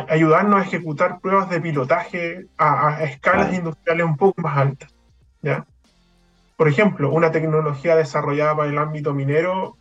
[0.09, 4.95] ayudarnos a ejecutar pruebas de pilotaje a, escalas industriales un poco más altas.
[5.43, 5.67] ¿ya?
[6.57, 9.77] Por ejemplo, una tecnología desarrollada para el ámbito minero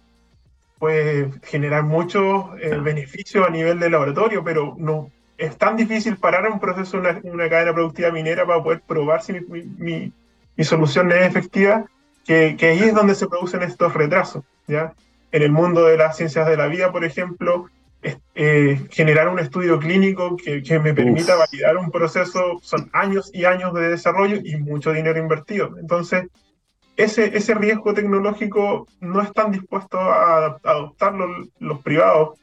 [0.79, 6.49] puede generar muchos eh, beneficios a nivel de laboratorio, pero no es tan difícil parar
[6.49, 10.13] un proceso, una, una cadena productiva minera para poder probar si mi, mi,
[10.55, 11.85] mi solución es efectiva,
[12.25, 14.43] que, que, ahí es donde se producen estos retrasos.
[14.67, 14.93] ¿ya?
[15.31, 17.69] En el mundo de las ciencias de la vida, por ejemplo,
[18.35, 21.45] eh, generar un estudio clínico que, que me permita Uf.
[21.51, 25.77] validar un proceso son años y años de desarrollo y mucho dinero invertido.
[25.79, 26.27] Entonces,
[26.97, 31.27] ese, ese riesgo tecnológico no están dispuestos a, a adoptarlo
[31.59, 32.39] los privados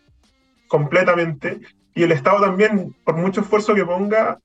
[0.69, 1.61] completamente
[1.95, 4.39] y el Estado también, por mucho esfuerzo que ponga,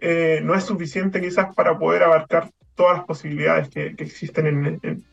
[0.00, 4.66] eh, no es suficiente quizás para poder abarcar todas las posibilidades que, que existen en,
[4.66, 5.04] en,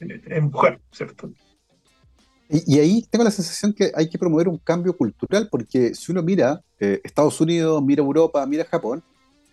[0.00, 1.30] en, en, mujer, ¿cierto?
[2.54, 6.12] Y, y, ahí tengo la sensación que hay que promover un cambio cultural, porque si
[6.12, 9.02] uno mira eh, Estados Unidos, mira Europa, mira Japón,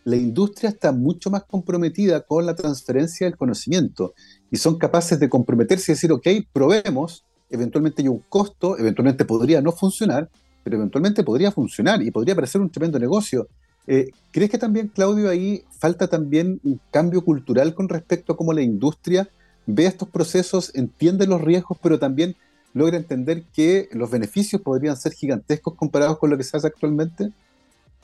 [0.03, 4.13] la industria está mucho más comprometida con la transferencia del conocimiento
[4.51, 9.61] y son capaces de comprometerse y decir, ok, probemos, eventualmente hay un costo, eventualmente podría
[9.61, 10.29] no funcionar,
[10.65, 13.47] pero eventualmente podría funcionar y podría parecer un tremendo negocio.
[13.87, 18.51] Eh, ¿Crees que también, Claudio, ahí falta también un cambio cultural con respecto a cómo
[18.51, 19.29] la industria
[19.65, 22.35] ve estos procesos, entiende los riesgos, pero también
[22.73, 27.31] logra entender que los beneficios podrían ser gigantescos comparados con lo que se hace actualmente?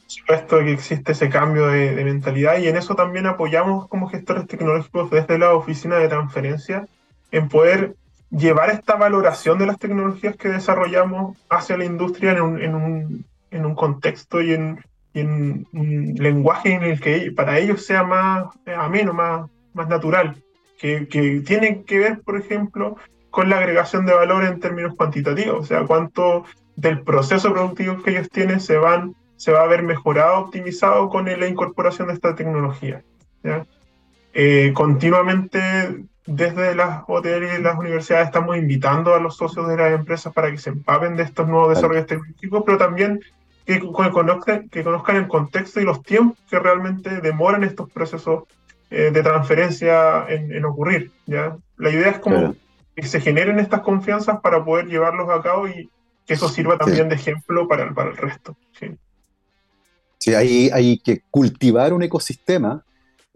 [0.07, 4.45] Supuesto que existe ese cambio de, de, mentalidad y en eso también apoyamos como gestores
[4.47, 6.87] tecnológicos desde la oficina de transferencia
[7.31, 7.95] en poder
[8.29, 13.25] llevar esta valoración de las tecnologías que desarrollamos hacia la industria en un, en un,
[13.51, 14.79] en un contexto y en,
[15.13, 18.45] y en, un lenguaje en el que para ellos sea más
[18.77, 20.41] ameno, más, más natural,
[20.79, 22.97] que, que tiene que ver, por ejemplo,
[23.35, 26.45] con la agregación de valor en términos cuantitativos, o sea, cuánto
[26.77, 31.25] del proceso productivo que ellos tienen se, van, se va a ver mejorado, optimizado con
[31.25, 33.03] la incorporación de esta tecnología.
[33.43, 33.65] ¿ya?
[34.33, 40.31] Eh, continuamente desde las y las universidades estamos invitando a los socios de las empresas
[40.31, 43.19] para que se empapen de estos nuevos desarrollos tecnológicos, pero también
[43.65, 48.43] que, que, conozcan, que conozcan el contexto y los tiempos que realmente demoran estos procesos
[48.89, 51.11] eh, de transferencia en, en, ocurrir.
[51.25, 51.57] ¿ya?
[51.75, 52.55] La idea es como claro.
[52.95, 55.89] Que se generen estas confianzas para poder llevarlos a cabo y
[56.25, 57.09] que eso sirva también sí.
[57.09, 58.57] de ejemplo para el, para el resto.
[58.79, 58.87] Sí,
[60.19, 62.83] sí hay, hay que cultivar un ecosistema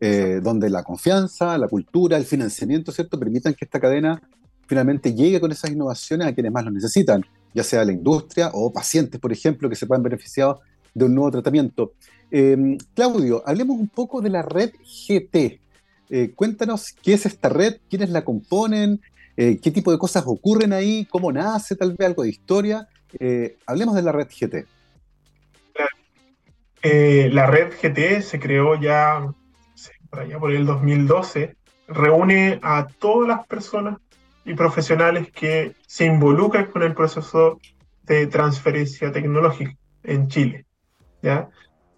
[0.02, 4.22] eh, donde la confianza, la cultura, el financiamiento, ¿cierto?, permitan que esta cadena
[4.66, 8.72] finalmente llegue con esas innovaciones a quienes más lo necesitan, ya sea la industria o
[8.72, 10.56] pacientes, por ejemplo, que se puedan beneficiar
[10.94, 11.94] de un nuevo tratamiento.
[12.32, 15.60] Eh, Claudio, hablemos un poco de la red GT.
[16.12, 19.02] Eh, cuéntanos qué es esta red, quiénes la componen,
[19.42, 22.90] eh, qué tipo de cosas ocurren ahí, cómo nace, tal vez algo de historia.
[23.18, 24.66] Eh, hablemos de la red GT.
[27.32, 29.34] la red GT se creó ya
[30.40, 31.56] por el 2012,
[31.88, 34.00] reúne a todas las personas
[34.44, 37.62] y profesionales que se involucran con el proceso
[38.04, 39.74] de transferencia tecnológica
[40.04, 40.66] en Chile.
[41.22, 41.48] ¿ya?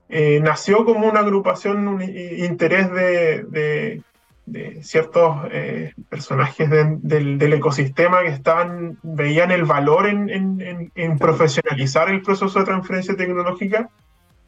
[0.10, 4.04] Eh, nació como una agrupación, un interés de,
[4.46, 10.92] de ciertos eh, personajes de, del, del, ecosistema que estaban, veían el valor en, en,
[10.96, 13.90] en, profesionalizar el proceso de transferencia tecnológica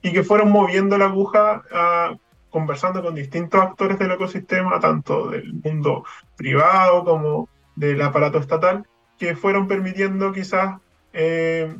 [0.02, 2.16] y que fueron moviendo la aguja a
[2.50, 6.04] conversando con distintos actores del ecosistema, tanto del mundo
[6.36, 8.86] privado como del aparato estatal,
[9.18, 10.78] que fueron permitiendo quizás
[11.14, 11.76] eh,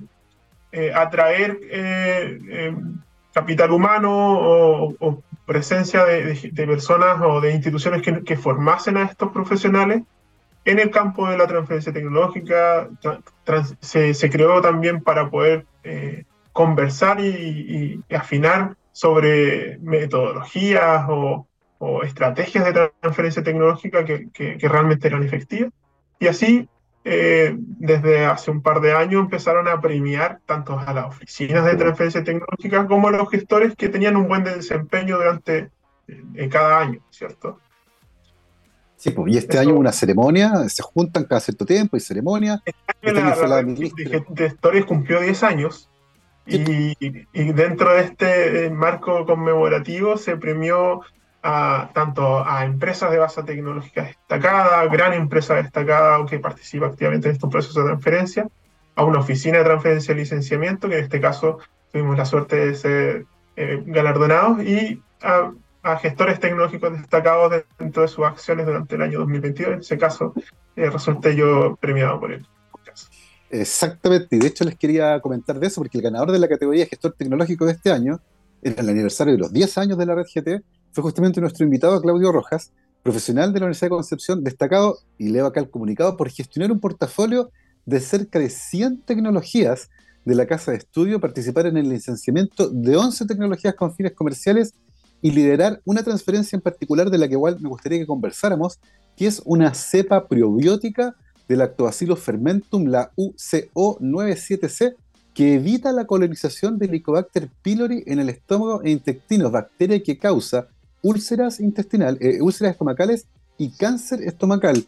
[0.72, 2.74] eh, atraer eh
[3.34, 8.98] capital humano o, o presencia de, de, de, personas o de instituciones que, que, formasen
[8.98, 10.04] a estos profesionales
[10.66, 12.90] en el campo de la transferencia tecnológica,
[13.82, 21.48] se, creó también para poder eh, conversar y, afinar sobre metodologías o,
[22.04, 25.74] estrategias de transferencia tecnológica que, realmente eran efectivas.
[26.18, 26.70] Y así,
[27.06, 31.76] eh, desde hace un par de años empezaron a premiar tanto a las oficinas de
[31.76, 35.70] transferencia tecnológica como a los gestores que tenían un buen desempeño durante
[36.08, 37.60] eh, cada año, ¿cierto?
[38.96, 42.64] Sí, pues, y este año una ceremonia, se juntan cada cierto tiempo, y ceremonia.
[43.02, 45.90] Este la, la, de gestores cumplió 10 años
[46.46, 46.96] y,
[47.54, 51.02] dentro de este eh, marco conmemorativo se premió
[51.44, 57.34] a, tanto a empresas de base tecnológica destacada, gran empresa destacada que participa activamente en
[57.36, 58.48] estos procesos de transferencia,
[58.96, 61.60] a una oficina de transferencia y licenciamiento, que en este caso
[61.92, 63.26] tuvimos la suerte de ser
[63.58, 65.52] eh, galardonados, y a,
[66.02, 69.74] gestores tecnológicos destacados dentro de sus acciones durante el año 2022.
[69.74, 70.34] En ese caso,
[70.78, 72.48] eh, resulté yo premiado por él.
[73.50, 76.86] Exactamente, y de hecho les quería comentar de eso, porque el ganador de la categoría
[76.86, 78.22] gestor tecnológico de este año,
[78.62, 82.00] en el aniversario de los 10 años de la red GT, fue justamente nuestro invitado
[82.02, 86.30] Claudio Rojas, profesional de la Universidad de Concepción, destacado, y leo acá el comunicado, por
[86.30, 87.50] gestionar un portafolio
[87.86, 89.90] de cerca de 100 tecnologías
[90.24, 94.74] de la casa de estudio, participar en el licenciamiento de 11 tecnologías con fines comerciales
[95.22, 98.80] y liderar una transferencia en particular de la que igual me gustaría que conversáramos,
[99.18, 101.16] que es una cepa probiótica
[101.48, 104.96] del Lactobacillus fermentum, la UCO97C,
[105.34, 110.68] que evita la colonización del Helicobacter pylori en el estómago e intestinos, bacteria que causa
[111.04, 114.84] úlceras intestinales, eh, úlceras estomacales y cáncer estomacal,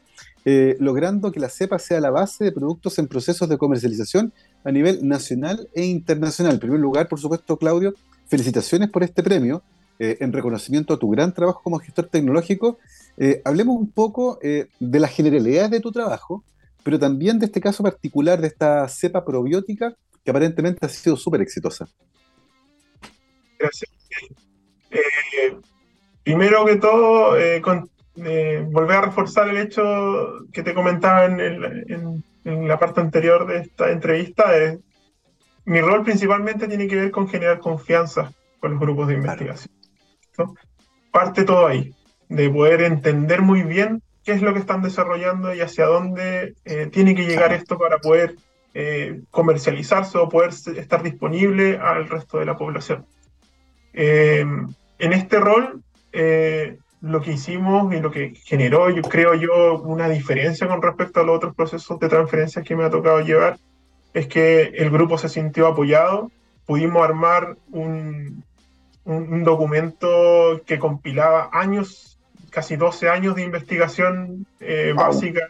[0.45, 4.71] eh, logrando que la cepa sea la base de productos en procesos de comercialización a
[4.71, 6.53] nivel nacional e internacional.
[6.53, 7.93] En primer lugar, por supuesto, Claudio,
[8.27, 9.61] felicitaciones por este premio,
[9.99, 12.79] eh, en reconocimiento a tu gran trabajo como gestor tecnológico
[13.45, 16.43] hablemos un poco de las generalidades de tu trabajo,
[16.83, 21.41] pero también de este caso particular de esta cepa probiótica que aparentemente ha sido súper
[21.41, 21.87] exitosa.
[23.57, 23.89] Gracias.
[26.25, 27.31] Eh, primero que todo,
[28.71, 34.45] volver a reforzar el hecho que te comentaba en, la parte anterior de esta entrevista.
[35.65, 39.73] mi rol principalmente tiene que ver con generar confianza con los grupos de investigación.
[41.11, 41.93] Parte todo ahí
[42.29, 46.87] de poder entender muy bien qué es lo que están desarrollando y hacia dónde eh,
[46.91, 48.35] tiene que llegar esto para poder
[48.73, 53.05] eh, comercializarse o poder estar disponible al resto de la población.
[53.93, 55.83] Em, en este rol,
[56.15, 61.19] eh, lo que hicimos y lo que generó, yo creo yo, una diferencia con respecto
[61.19, 63.57] a los otros procesos de transferencia que me ha tocado llevar,
[64.13, 66.31] es que el grupo se sintió apoyado,
[66.65, 68.43] pudimos armar un,
[69.03, 72.15] un documento que compilaba años
[72.55, 75.41] casi 12 años de investigación eh, básica,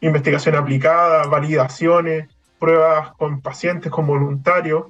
[0.00, 2.28] investigación aplicada, validaciones,
[2.60, 4.84] pruebas con pacientes, con voluntarios.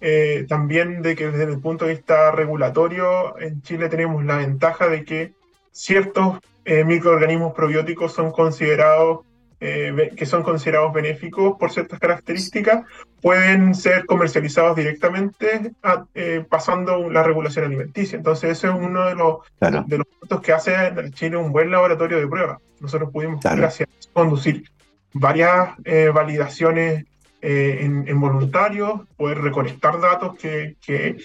[0.00, 4.88] Eh, también de que desde el punto de vista regulatorio, en Chile tenemos la ventaja
[4.88, 5.32] de que
[5.72, 9.20] ciertos eh, microorganismos probióticos son considerados
[9.62, 12.86] eh, que son considerados benéficos por ciertas características,
[13.20, 15.72] pueden ser comercializados directamente
[16.14, 18.16] eh, pasando la regulación alimenticia.
[18.16, 19.40] Entonces, ese es uno de los,
[19.86, 20.72] de los puntos que hace
[21.12, 22.58] Chile un buen laboratorio de pruebas.
[22.80, 24.64] Nosotros pudimos, gracias conducir
[25.12, 27.04] varias eh, validaciones
[27.42, 31.16] en, voluntarios, poder recolectar datos que, que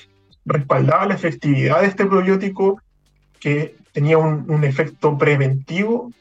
[0.46, 2.82] respaldaban la efectividad de este probiótico,
[3.40, 6.12] que tenía un, un efecto preventivo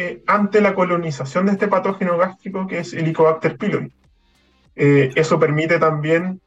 [0.00, 3.92] eh, ante la colonización de este patógeno gástrico que es el Helicobacter pylori.
[4.76, 6.40] Eh, eso permite también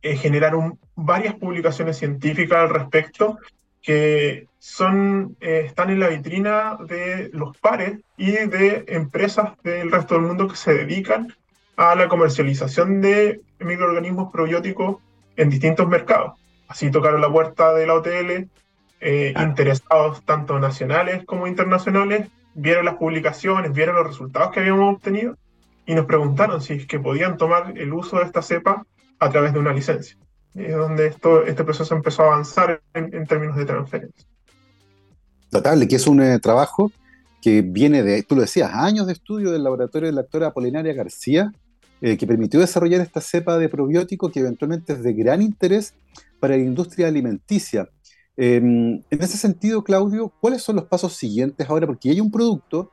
[0.00, 0.54] eh, generar
[0.96, 3.38] varias publicaciones científicas al respecto
[3.82, 10.24] que son, están en la vitrina de los pares y de empresas del resto del
[10.24, 11.34] mundo que se dedican
[11.78, 14.96] a la comercialización de microorganismos probióticos
[15.36, 16.32] en distintos mercados.
[16.66, 18.48] Así tocaron la puerta de la OTL,
[19.00, 25.36] interesados tanto nacionales como internacionales vieron las publicaciones, vieron los resultados que habíamos obtenido
[25.86, 28.84] y nos preguntaron si es que podían tomar el uso de esta cepa
[29.20, 30.16] a través de una licencia.
[30.54, 34.26] es donde esto, este proceso empezó a avanzar en, términos de transferencia.
[35.52, 36.90] Notable, que es un eh, trabajo
[37.40, 40.92] que viene de, tú lo decías, años de estudio del laboratorio de la doctora Apolinaria
[40.92, 41.52] García,
[42.00, 45.94] eh, que permitió desarrollar esta cepa de probiótico que eventualmente es de gran interés
[46.40, 47.88] para la industria alimenticia.
[48.36, 51.86] Em, en ese sentido, Claudio, ¿cuáles son los pasos siguientes ahora?
[51.86, 52.90] Porque hay un producto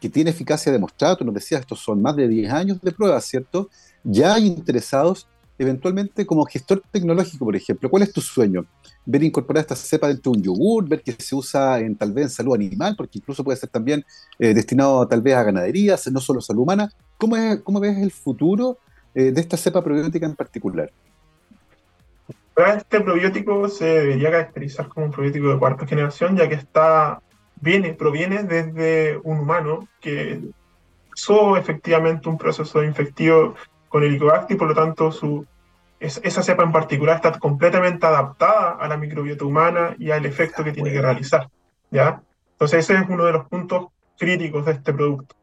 [0.00, 3.24] que tiene eficacia demostrada, tú nos decías, estos son más de 10 años de pruebas,
[3.24, 3.70] ¿cierto?
[4.02, 5.28] Ya hay interesados
[5.58, 7.90] eventualmente como gestor tecnológico, por ejemplo?
[7.90, 8.66] ¿Cuál es tu sueño?
[9.04, 10.88] ¿Ver incorporar esta cepa dentro de un yogur?
[10.88, 12.94] ¿Ver que se usa en tal vez en salud animal?
[12.96, 14.04] Porque incluso puede ser también
[14.38, 16.90] eh, destinado tal vez a ganadería, no solo salud humana.
[17.18, 18.78] ¿Cómo, es, cómo ves el futuro
[19.14, 20.90] eh, de esta cepa probiótica en particular?
[22.56, 27.22] Este probiótico se debería caracterizar como un probiótico de cuarta generación, ya que está,
[27.60, 30.40] viene, proviene desde un humano que
[31.10, 33.54] pasó efectivamente un proceso infectivo
[33.92, 35.46] con el Helicobacter y por lo tanto su,
[36.00, 40.72] esa cepa en particular está completamente adaptada a la microbiota humana y al efecto que
[40.72, 41.50] tiene que realizar.
[41.90, 42.22] ¿ya?
[42.52, 43.88] Entonces ese es uno de los puntos
[44.18, 45.36] críticos de este producto.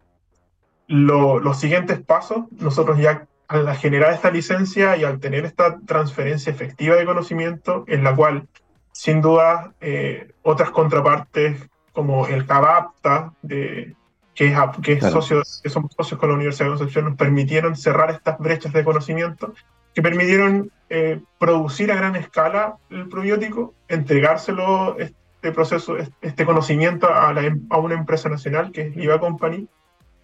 [0.87, 6.95] los siguientes pasos, nosotros ya al generar esta licencia y al tener esta transferencia efectiva
[6.95, 8.47] de conocimiento, en la cual,
[8.91, 13.95] sin duda, eh, otras contrapartes como el CABAPTA, de,
[14.39, 14.47] que,
[14.93, 18.39] es, que, socio, que somos socios con la Universidad de Concepción, nos permitieron cerrar estas
[18.39, 19.53] brechas de conocimiento
[19.93, 27.33] que permitieron eh, producir a gran escala el probiótico, entregárselo este proceso, este conocimiento a,
[27.43, 29.67] em, a una empresa nacional que es Liva Company,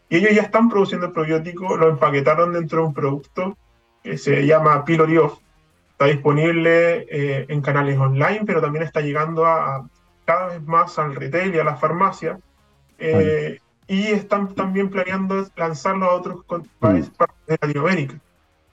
[0.07, 3.57] y ellos ya están produciendo el probiótico, lo empaquetaron dentro de un producto
[4.01, 5.39] que se llama Pylori Off.
[5.91, 9.85] Está disponible eh, en canales online, pero también está llegando a,
[10.23, 12.39] cada vez más al retail y a la farmacia.
[12.97, 16.43] Eh, y están también planeando lanzarlo a otros
[16.79, 17.51] países mm.
[17.51, 18.19] de Latinoamérica.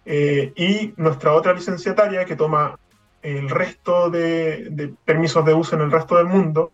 [0.04, 2.78] Eh, y nuestra otra licenciataria que toma
[3.22, 6.70] el resto de, de, permisos de uso en el resto del mundo,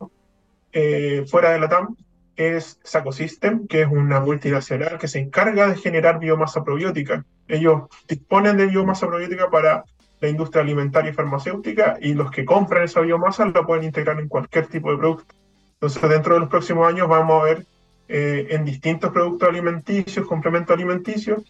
[1.26, 1.96] fuera de la TAM,
[2.38, 7.24] es Sacosystem, que es una multinacional que se encarga de generar biomasa probiótica.
[7.48, 9.84] Ellos disponen de biomasa probiótica para
[10.20, 14.28] la industria alimentaria y farmacéutica y los que compran esa biomasa la pueden integrar en
[14.28, 15.34] cualquier tipo de producto.
[15.74, 17.66] Entonces, dentro de los próximos años vamos a ver
[18.08, 21.42] eh, en distintos productos alimenticios, complementos alimenticios,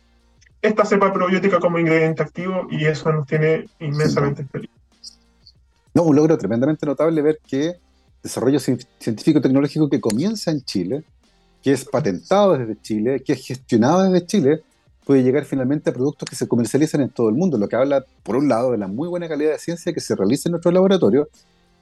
[0.60, 4.70] esta cepa probiótica como ingrediente activo y eso nos tiene inmensamente feliz.
[5.94, 7.76] No, un logro tremendamente notable ver que
[8.22, 11.04] desarrollo científico-tecnológico que comienza en Chile,
[11.62, 14.62] que es patentado desde Chile, que es gestionado desde Chile,
[15.04, 18.04] puede llegar finalmente a productos que se comercializan en todo el mundo, lo que habla,
[18.22, 20.74] por un lado, de la muy buena calidad de ciencia que se realiza en nuestros
[20.74, 21.28] laboratorios,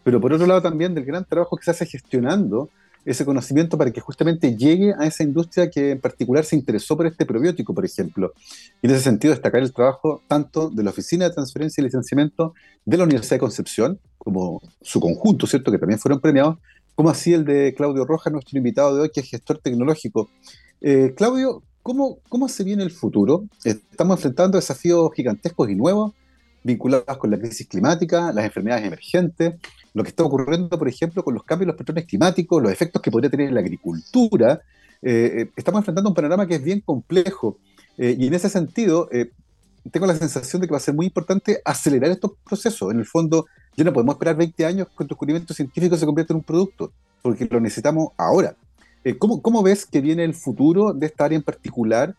[0.04, 2.70] pero por otro lado también del gran trabajo que se hace gestionando
[3.06, 7.06] ese conocimiento para que justamente llegue a esa industria que en particular se interesó por
[7.06, 8.34] este probiótico, por ejemplo.
[8.82, 12.52] Y en ese sentido, destacar el trabajo tanto de la Oficina de Transferencia y Licenciamiento
[12.84, 16.58] de la Universidad de Concepción, como su conjunto, ¿cierto?, que también fueron premiados,
[16.96, 20.28] como así el de Claudio Rojas, nuestro invitado de hoy, que es gestor tecnológico.
[20.80, 23.44] Eh, Claudio, ¿cómo, ¿cómo se viene el futuro?
[23.62, 26.12] Estamos enfrentando desafíos gigantescos y nuevos
[26.66, 29.54] vinculados con la crisis climática, las enfermedades emergentes,
[29.94, 33.00] lo que está ocurriendo, por ejemplo, con los cambios en los patrones climáticos, los efectos
[33.00, 34.60] que podría tener en la agricultura.
[35.00, 37.58] Eh, eh, estamos enfrentando un panorama que es bien complejo
[37.96, 39.08] eh, y en ese sentido
[39.92, 42.92] tengo la sensación de que va a ser muy importante acelerar estos procesos.
[42.92, 43.46] En el fondo,
[43.76, 46.92] ya no podemos esperar 20 años que tu descubrimiento científico se convierta en un producto,
[47.22, 48.56] porque lo necesitamos ahora.
[49.20, 52.16] ¿cómo, ¿Cómo ves que viene el futuro de esta área en particular,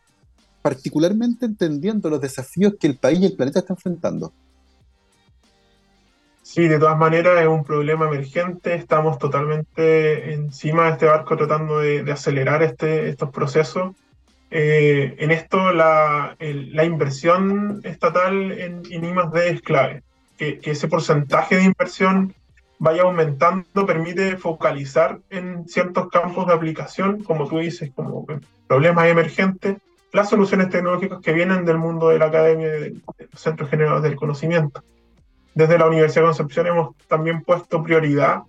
[0.68, 4.34] particularmente entendiendo los desafíos que el país y el planeta están enfrentando?
[6.42, 8.76] Sí, de todas maneras es un problema emergente.
[8.76, 13.96] Estamos totalmente encima de este barco tratando de, acelerar este, estos procesos.
[14.52, 19.50] Eh, en esto la, la, inversión estatal en, en I+.D.
[19.50, 20.04] es clave.
[20.38, 22.36] Que, que, ese porcentaje de inversión
[22.78, 28.26] vaya aumentando permite focalizar en ciertos campos de aplicación, como tú dices, como
[28.68, 29.78] problemas emergentes,
[30.18, 33.02] las soluciones tecnológicas que vienen del mundo de la academia y de
[33.32, 34.84] los centros generales del conocimiento
[35.58, 38.44] desde la Universidad de Concepción hemos también puesto prioridad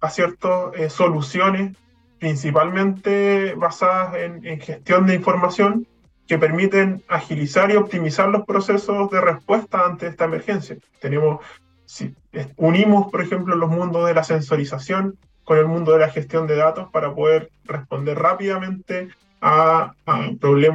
[0.00, 1.76] a ciertas eh, soluciones,
[2.18, 5.86] principalmente basadas en, gestión de información,
[6.26, 10.78] que permiten agilizar y optimizar los procesos de respuesta ante esta emergencia.
[11.00, 11.44] Tenemos,
[11.84, 12.14] si,
[12.56, 16.56] unimos, por ejemplo, los mundos de la sensorización con el mundo de la gestión de
[16.56, 19.10] datos para poder responder rápidamente
[19.40, 20.30] a, a,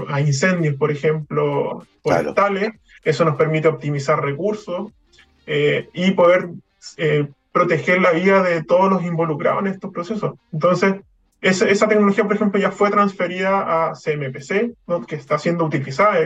[0.10, 2.74] a incendios, por ejemplo, forestales.
[3.04, 4.92] Eso nos permite optimizar recursos,
[5.52, 6.50] eh, y poder
[6.98, 10.36] eh, proteger la vida de todos los involucrados en estos procesos.
[10.54, 10.98] Entonces,
[11.42, 14.76] esa, esa tecnología, por ejemplo, ya fue transferida a CMPC,
[15.08, 16.20] que está siendo utilizada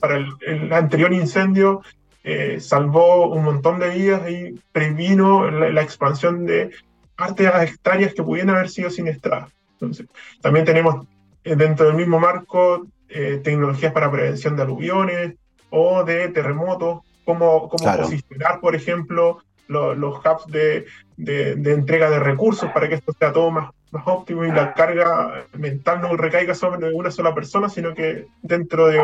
[0.00, 1.80] para el, anterior incendio,
[2.24, 6.70] eh, salvó un montón de vidas y previno la, expansión de
[7.14, 9.52] parte de las hectáreas que pudieran haber sido siniestradas.
[9.74, 10.06] Entonces,
[10.40, 11.06] también tenemos
[11.54, 15.34] dentro del mismo marco tecnologías para prevención de aluviones
[15.70, 20.86] o de terremotos cómo, cómo posicionar, por ejemplo, los hubs de,
[21.16, 25.44] de, entrega de recursos para que esto sea todo más, más óptimo y la carga
[25.58, 29.00] mental no recaiga sobre una sola persona, sino que dentro de,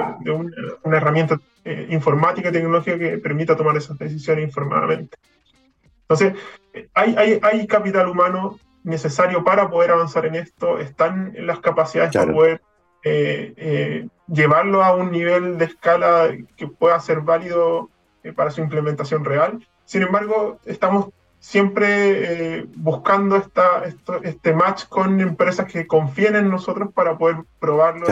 [0.85, 5.17] una, herramienta eh, informática y tecnológica que permita tomar esas decisiones informadamente.
[6.03, 6.35] Entonces,
[6.95, 12.33] hay, hay, hay capital humano necesario para poder avanzar en esto, están las capacidades para
[12.33, 12.63] poder
[13.05, 17.91] eh, eh, llevarlo a un nivel de escala que pueda ser válido
[18.37, 19.67] para su implementación real.
[19.85, 21.09] Sin embargo, estamos
[21.43, 23.83] siempre eh, buscando esta,
[24.23, 28.07] este match con empresas que confíen en nosotros para poder probarlo.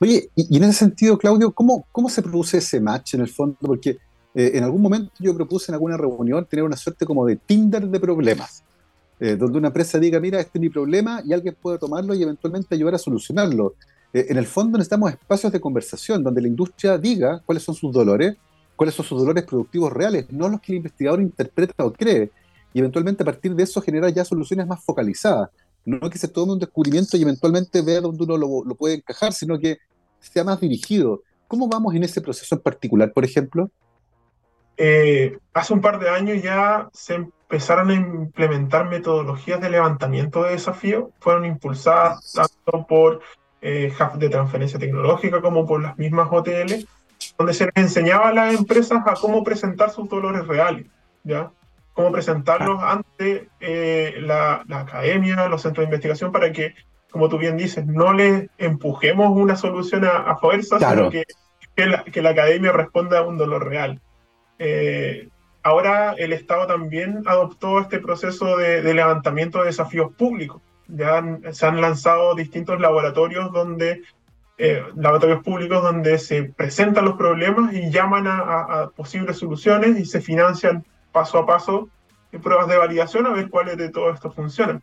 [0.00, 3.56] Oye, y, en ese sentido, Claudio, ¿cómo, ¿cómo se produce ese match en el fondo?
[3.60, 3.98] Porque
[4.40, 7.88] eh, en algún momento yo propuse en alguna reunión tener una suerte como de Tinder
[7.88, 8.62] de problemas,
[9.20, 12.22] eh, donde una empresa diga, mira, este es mi problema y alguien puede tomarlo y
[12.22, 13.74] eventualmente ayudar a solucionarlo.
[14.12, 18.36] en el fondo necesitamos espacios de conversación donde la industria diga cuáles son sus dolores
[18.78, 22.30] cuáles son sus dolores productivos reales, no los que el investigador interpreta o cree.
[22.72, 25.50] Y eventualmente a partir de eso generar ya soluciones más focalizadas.
[25.84, 29.58] No que se tome un descubrimiento y eventualmente vea dónde uno lo, puede encajar, sino
[29.58, 29.78] que
[30.20, 31.22] sea más dirigido.
[31.48, 33.68] ¿Cómo vamos en ese proceso en particular, por ejemplo?
[34.78, 40.52] Eh, hace un par de años ya se empezaron a implementar metodologías de levantamiento de
[40.52, 41.10] desafío.
[41.20, 43.20] Fueron impulsadas tanto por
[43.60, 46.86] eh, de transferencia tecnológica como por las mismas OTL
[47.36, 50.86] donde se les enseñaba a las empresas a cómo presentar sus dolores reales,
[51.24, 51.50] ¿ya?
[51.92, 56.74] Cómo presentarlos ante eh, la, academia, los centros de investigación, para que,
[57.10, 61.24] como tú bien dices, no les empujemos una solución a, fuerza, sino que,
[61.74, 64.00] que, la, academia responda a un dolor real.
[64.58, 65.28] Eh,
[65.62, 70.62] ahora el Estado también adoptó este proceso de, levantamiento de desafíos públicos.
[70.88, 74.02] Ya se han lanzado distintos laboratorios donde
[74.56, 80.20] eh, laboratorios públicos donde se presentan los problemas y llaman a, posibles soluciones y se
[80.20, 81.88] financian paso a paso
[82.42, 84.82] pruebas de validación a ver cuáles de todo esto funcionan.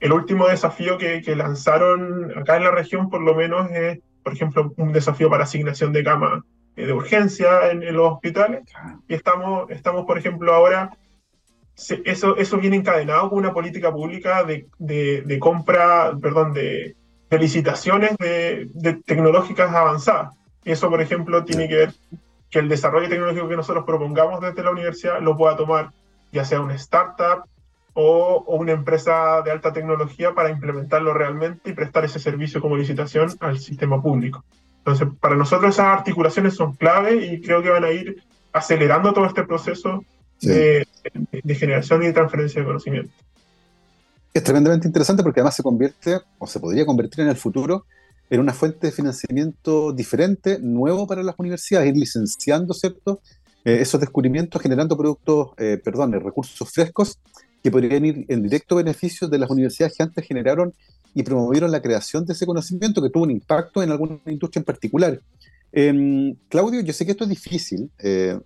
[0.00, 4.72] El último desafío que, lanzaron acá en la región, por lo menos, es, por ejemplo,
[4.76, 6.44] un desafío para asignación de cama
[6.86, 8.62] de urgencia en, los hospitales.
[9.08, 10.96] Y estamos, estamos por ejemplo, ahora,
[12.04, 16.96] eso, eso viene encadenado con una política pública de, de, de compra, perdón, de,
[17.30, 20.36] de licitaciones de, tecnológicas avanzadas.
[20.64, 21.92] Eso, por ejemplo, tiene que ver
[22.50, 25.90] que el desarrollo tecnológico que nosotros propongamos desde la universidad lo pueda tomar
[26.32, 27.44] ya sea una startup
[27.94, 33.30] o, una empresa de alta tecnología para implementarlo realmente y prestar ese servicio como licitación
[33.40, 34.44] al sistema público.
[34.88, 38.22] Entonces, para nosotros esas articulaciones son clave y creo que van a ir
[38.52, 40.04] acelerando todo este proceso
[40.40, 40.86] de,
[41.30, 43.12] de generación y transferencia de conocimiento
[44.38, 47.86] es tremendamente interesante porque además se convierte, o se podría convertir en el futuro,
[48.30, 53.20] en una fuente de financiamiento diferente, nuevo para las universidades, ir licenciando, ¿cierto?
[53.64, 57.18] Eh, esos descubrimientos generando productos, eh, perdón, recursos frescos
[57.62, 60.72] que podrían ir en directo beneficio de las universidades que antes generaron
[61.14, 64.64] y promovieron la creación de ese conocimiento que tuvo un impacto en alguna industria en
[64.64, 65.20] particular.
[65.72, 68.38] Em, Claudio, yo sé que esto es difícil, eh,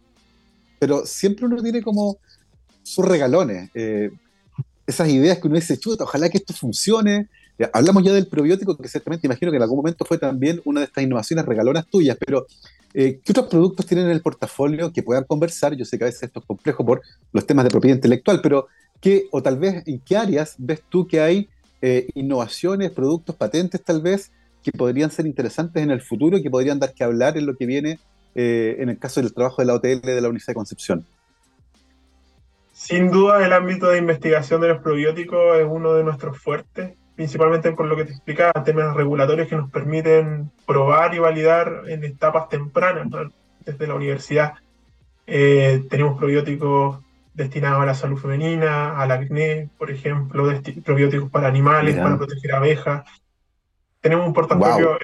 [0.78, 2.18] pero siempre uno tiene como
[2.82, 3.70] sus regalones
[4.86, 7.28] esas ideas que uno dice, chuta, ojalá que esto funcione.
[7.72, 10.86] Hablamos ya del probiótico, que ciertamente imagino que en algún momento fue también una de
[10.86, 12.46] estas innovaciones regalonas tuyas, pero
[12.94, 15.74] eh, ¿qué otros productos tienen en el portafolio que puedan conversar?
[15.74, 17.02] Yo sé que a veces esto es complejo por
[17.32, 18.66] los temas de propiedad intelectual, pero
[19.03, 21.50] ¿qué, o tal vez en qué áreas ves tú que hay
[21.82, 24.32] eh, innovaciones, productos, patentes tal vez,
[24.62, 27.57] que podrían ser interesantes en el futuro y que podrían dar que hablar en lo
[27.57, 27.98] que viene
[28.36, 31.07] eh, en el caso del trabajo de la OTL de la Universidad de Concepción?
[32.72, 37.72] Sin duda el ámbito de investigación de los probióticos es uno de nuestros fuertes, principalmente
[37.72, 42.48] por lo que te explicaba, temas regulatorios que nos permiten probar y validar en etapas
[42.48, 43.09] tempranas,
[43.64, 44.55] desde la universidad.
[45.26, 46.98] Eh, tenemos probióticos
[47.35, 50.45] destinados a la salud femenina, al acné, por ejemplo,
[50.85, 53.05] probióticos para animales, para proteger abejas.
[54.01, 54.99] Tenemos un portafolio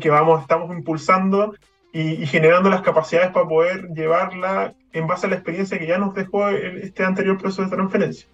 [0.00, 1.54] que vamos, estamos impulsando
[1.92, 6.14] y, generando las capacidades para poder llevarla en base a la experiencia que ya nos
[6.14, 8.28] dejó este anterior proceso de transferencia.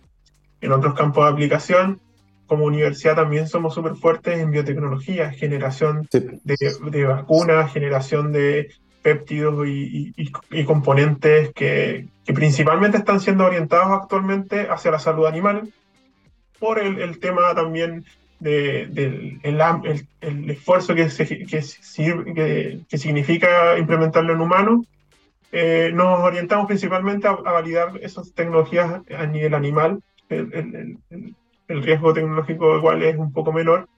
[0.61, 2.01] En otros campos de aplicación,
[2.47, 8.71] como universidad también somos súper fuertes en biotecnología, generación de, vacunas, generación de
[9.15, 15.73] péptidos y, componentes que, principalmente están siendo orientados actualmente hacia la salud animal,
[16.59, 18.05] por el tema también
[18.41, 21.09] del el, esfuerzo que,
[22.89, 24.85] que, significa implementarlo en humano,
[25.51, 30.03] eh, nos orientamos principalmente a, validar esas tecnologías a nivel animal.
[30.29, 30.99] El,
[31.69, 33.89] riesgo tecnológico igual es un poco menor.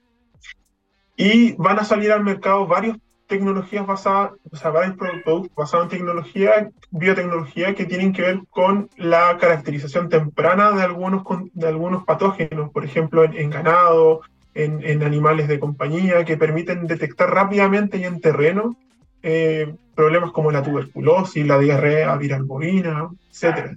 [1.16, 2.96] Y van a salir al mercado varios
[3.30, 8.90] tecnologías basadas, o sea, varios productos basados en tecnología, biotecnología, que tienen que ver con
[8.96, 11.22] la caracterización temprana de algunos,
[11.54, 14.20] de algunos patógenos, por ejemplo, en, ganado,
[14.54, 18.76] en, animales de compañía, que permiten detectar rápidamente y en terreno
[19.22, 23.76] eh, problemas como la tuberculosis, la diarrea viral bovina, etc.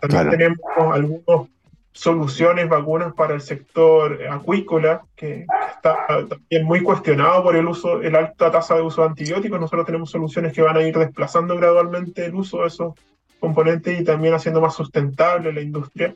[0.00, 0.58] También tenemos
[0.92, 1.48] algunas
[1.92, 8.18] soluciones, vacunas para el sector acuícola, que, está también muy cuestionado por el uso, la
[8.18, 9.60] alta tasa de uso de antibióticos.
[9.60, 12.94] Nosotros tenemos soluciones que van a ir desplazando gradualmente el uso de esos
[13.38, 16.14] componentes y también haciendo más sustentable la industria.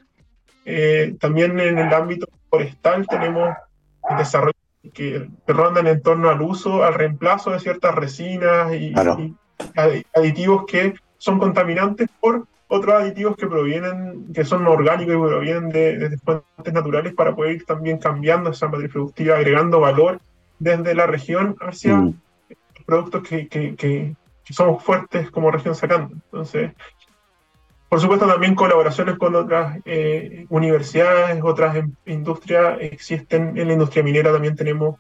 [0.64, 3.50] Eh, también en el ámbito forestal tenemos
[4.16, 4.54] desarrollos
[4.92, 8.92] que, rondan en torno al uso, al reemplazo de ciertas resinas y
[10.14, 16.18] aditivos que son contaminantes por otros aditivos que provienen, que son orgánicos y provienen de,
[16.24, 20.20] fuentes naturales para poder ir también cambiando esa matriz productiva, agregando valor
[20.58, 22.18] desde la región hacia mm.
[22.86, 24.16] productos que, que, que,
[24.50, 26.14] somos fuertes como región sacando.
[26.14, 26.72] Entonces,
[27.88, 33.56] por supuesto, también colaboraciones con otras eh, universidades, otras em, industrias existen.
[33.56, 34.96] En la industria minera también tenemos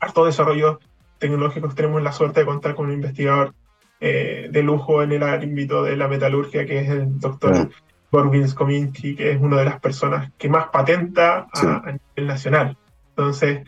[0.00, 0.80] harto desarrollo
[1.18, 1.68] tecnológico.
[1.68, 3.54] Tenemos la suerte de contar con un investigador
[4.00, 7.68] eh, de lujo en el ámbito de la metalurgia, que es el doctor
[8.10, 12.76] Borbin Skominski, que es una de las personas que más patenta a, nivel nacional.
[13.10, 13.66] Entonces,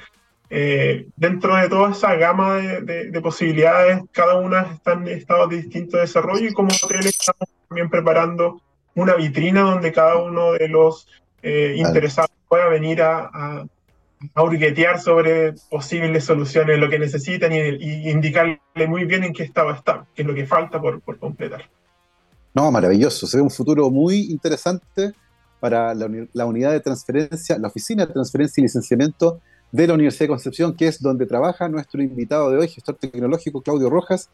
[0.49, 5.97] eh, dentro de toda esa gama de, posibilidades, cada una está en estados de distinto
[5.97, 8.61] desarrollo y como hotel estamos también preparando
[8.95, 11.07] una vitrina donde cada uno de los
[11.43, 13.65] eh, interesados pueda venir a a
[14.37, 20.07] hurguetear sobre posibles soluciones, lo que necesitan y, indicarle muy bien en qué estado está,
[20.15, 21.69] qué es lo que falta por, por completar.
[22.55, 23.27] No, maravilloso.
[23.27, 25.13] Se ve un futuro muy interesante
[25.61, 29.41] para la, la, unidad de transferencia, la oficina de transferencia y licenciamiento
[29.73, 33.63] de la Universidad de Concepción, que es donde trabaja nuestro invitado de hoy, gestor tecnológico
[33.63, 34.31] Claudio Rojas,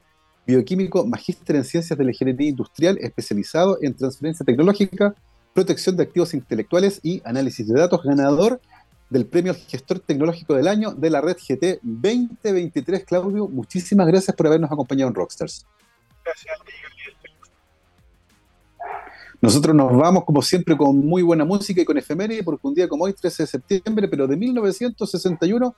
[0.47, 5.15] bioquímico, magíster en ciencias de la ingeniería industrial, especializado en transferencia tecnológica,
[5.53, 8.61] protección de activos intelectuales y análisis de datos, ganador
[9.09, 13.05] del premio al gestor tecnológico del año de la red GT 2023.
[13.05, 15.67] Claudio, muchísimas gracias por habernos acompañado en Rockstars.
[16.25, 16.73] Gracias a ti,
[19.41, 22.89] Nosotros nos vamos, como siempre, con muy buena música y con efeméride, porque un día
[22.89, 25.77] como hoy, 13 de septiembre, pero de 1961,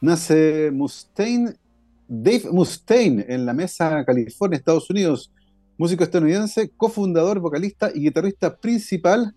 [0.00, 1.54] nace Mustaine,
[2.08, 5.30] Dave Mustaine, en la Mesa, California, Estados Unidos,
[5.78, 9.34] músico estadounidense, cofundador, vocalista y guitarrista principal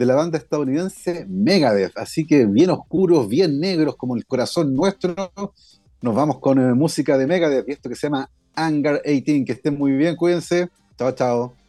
[0.00, 1.98] de la banda estadounidense Megadeth.
[1.98, 5.14] Así que bien oscuros, bien negros, como el corazón nuestro.
[6.00, 9.44] Nos vamos con eh, música de Megadeth y esto que se llama Anger 18.
[9.44, 10.70] Que estén muy bien, cuídense.
[10.96, 11.59] Chao, chao.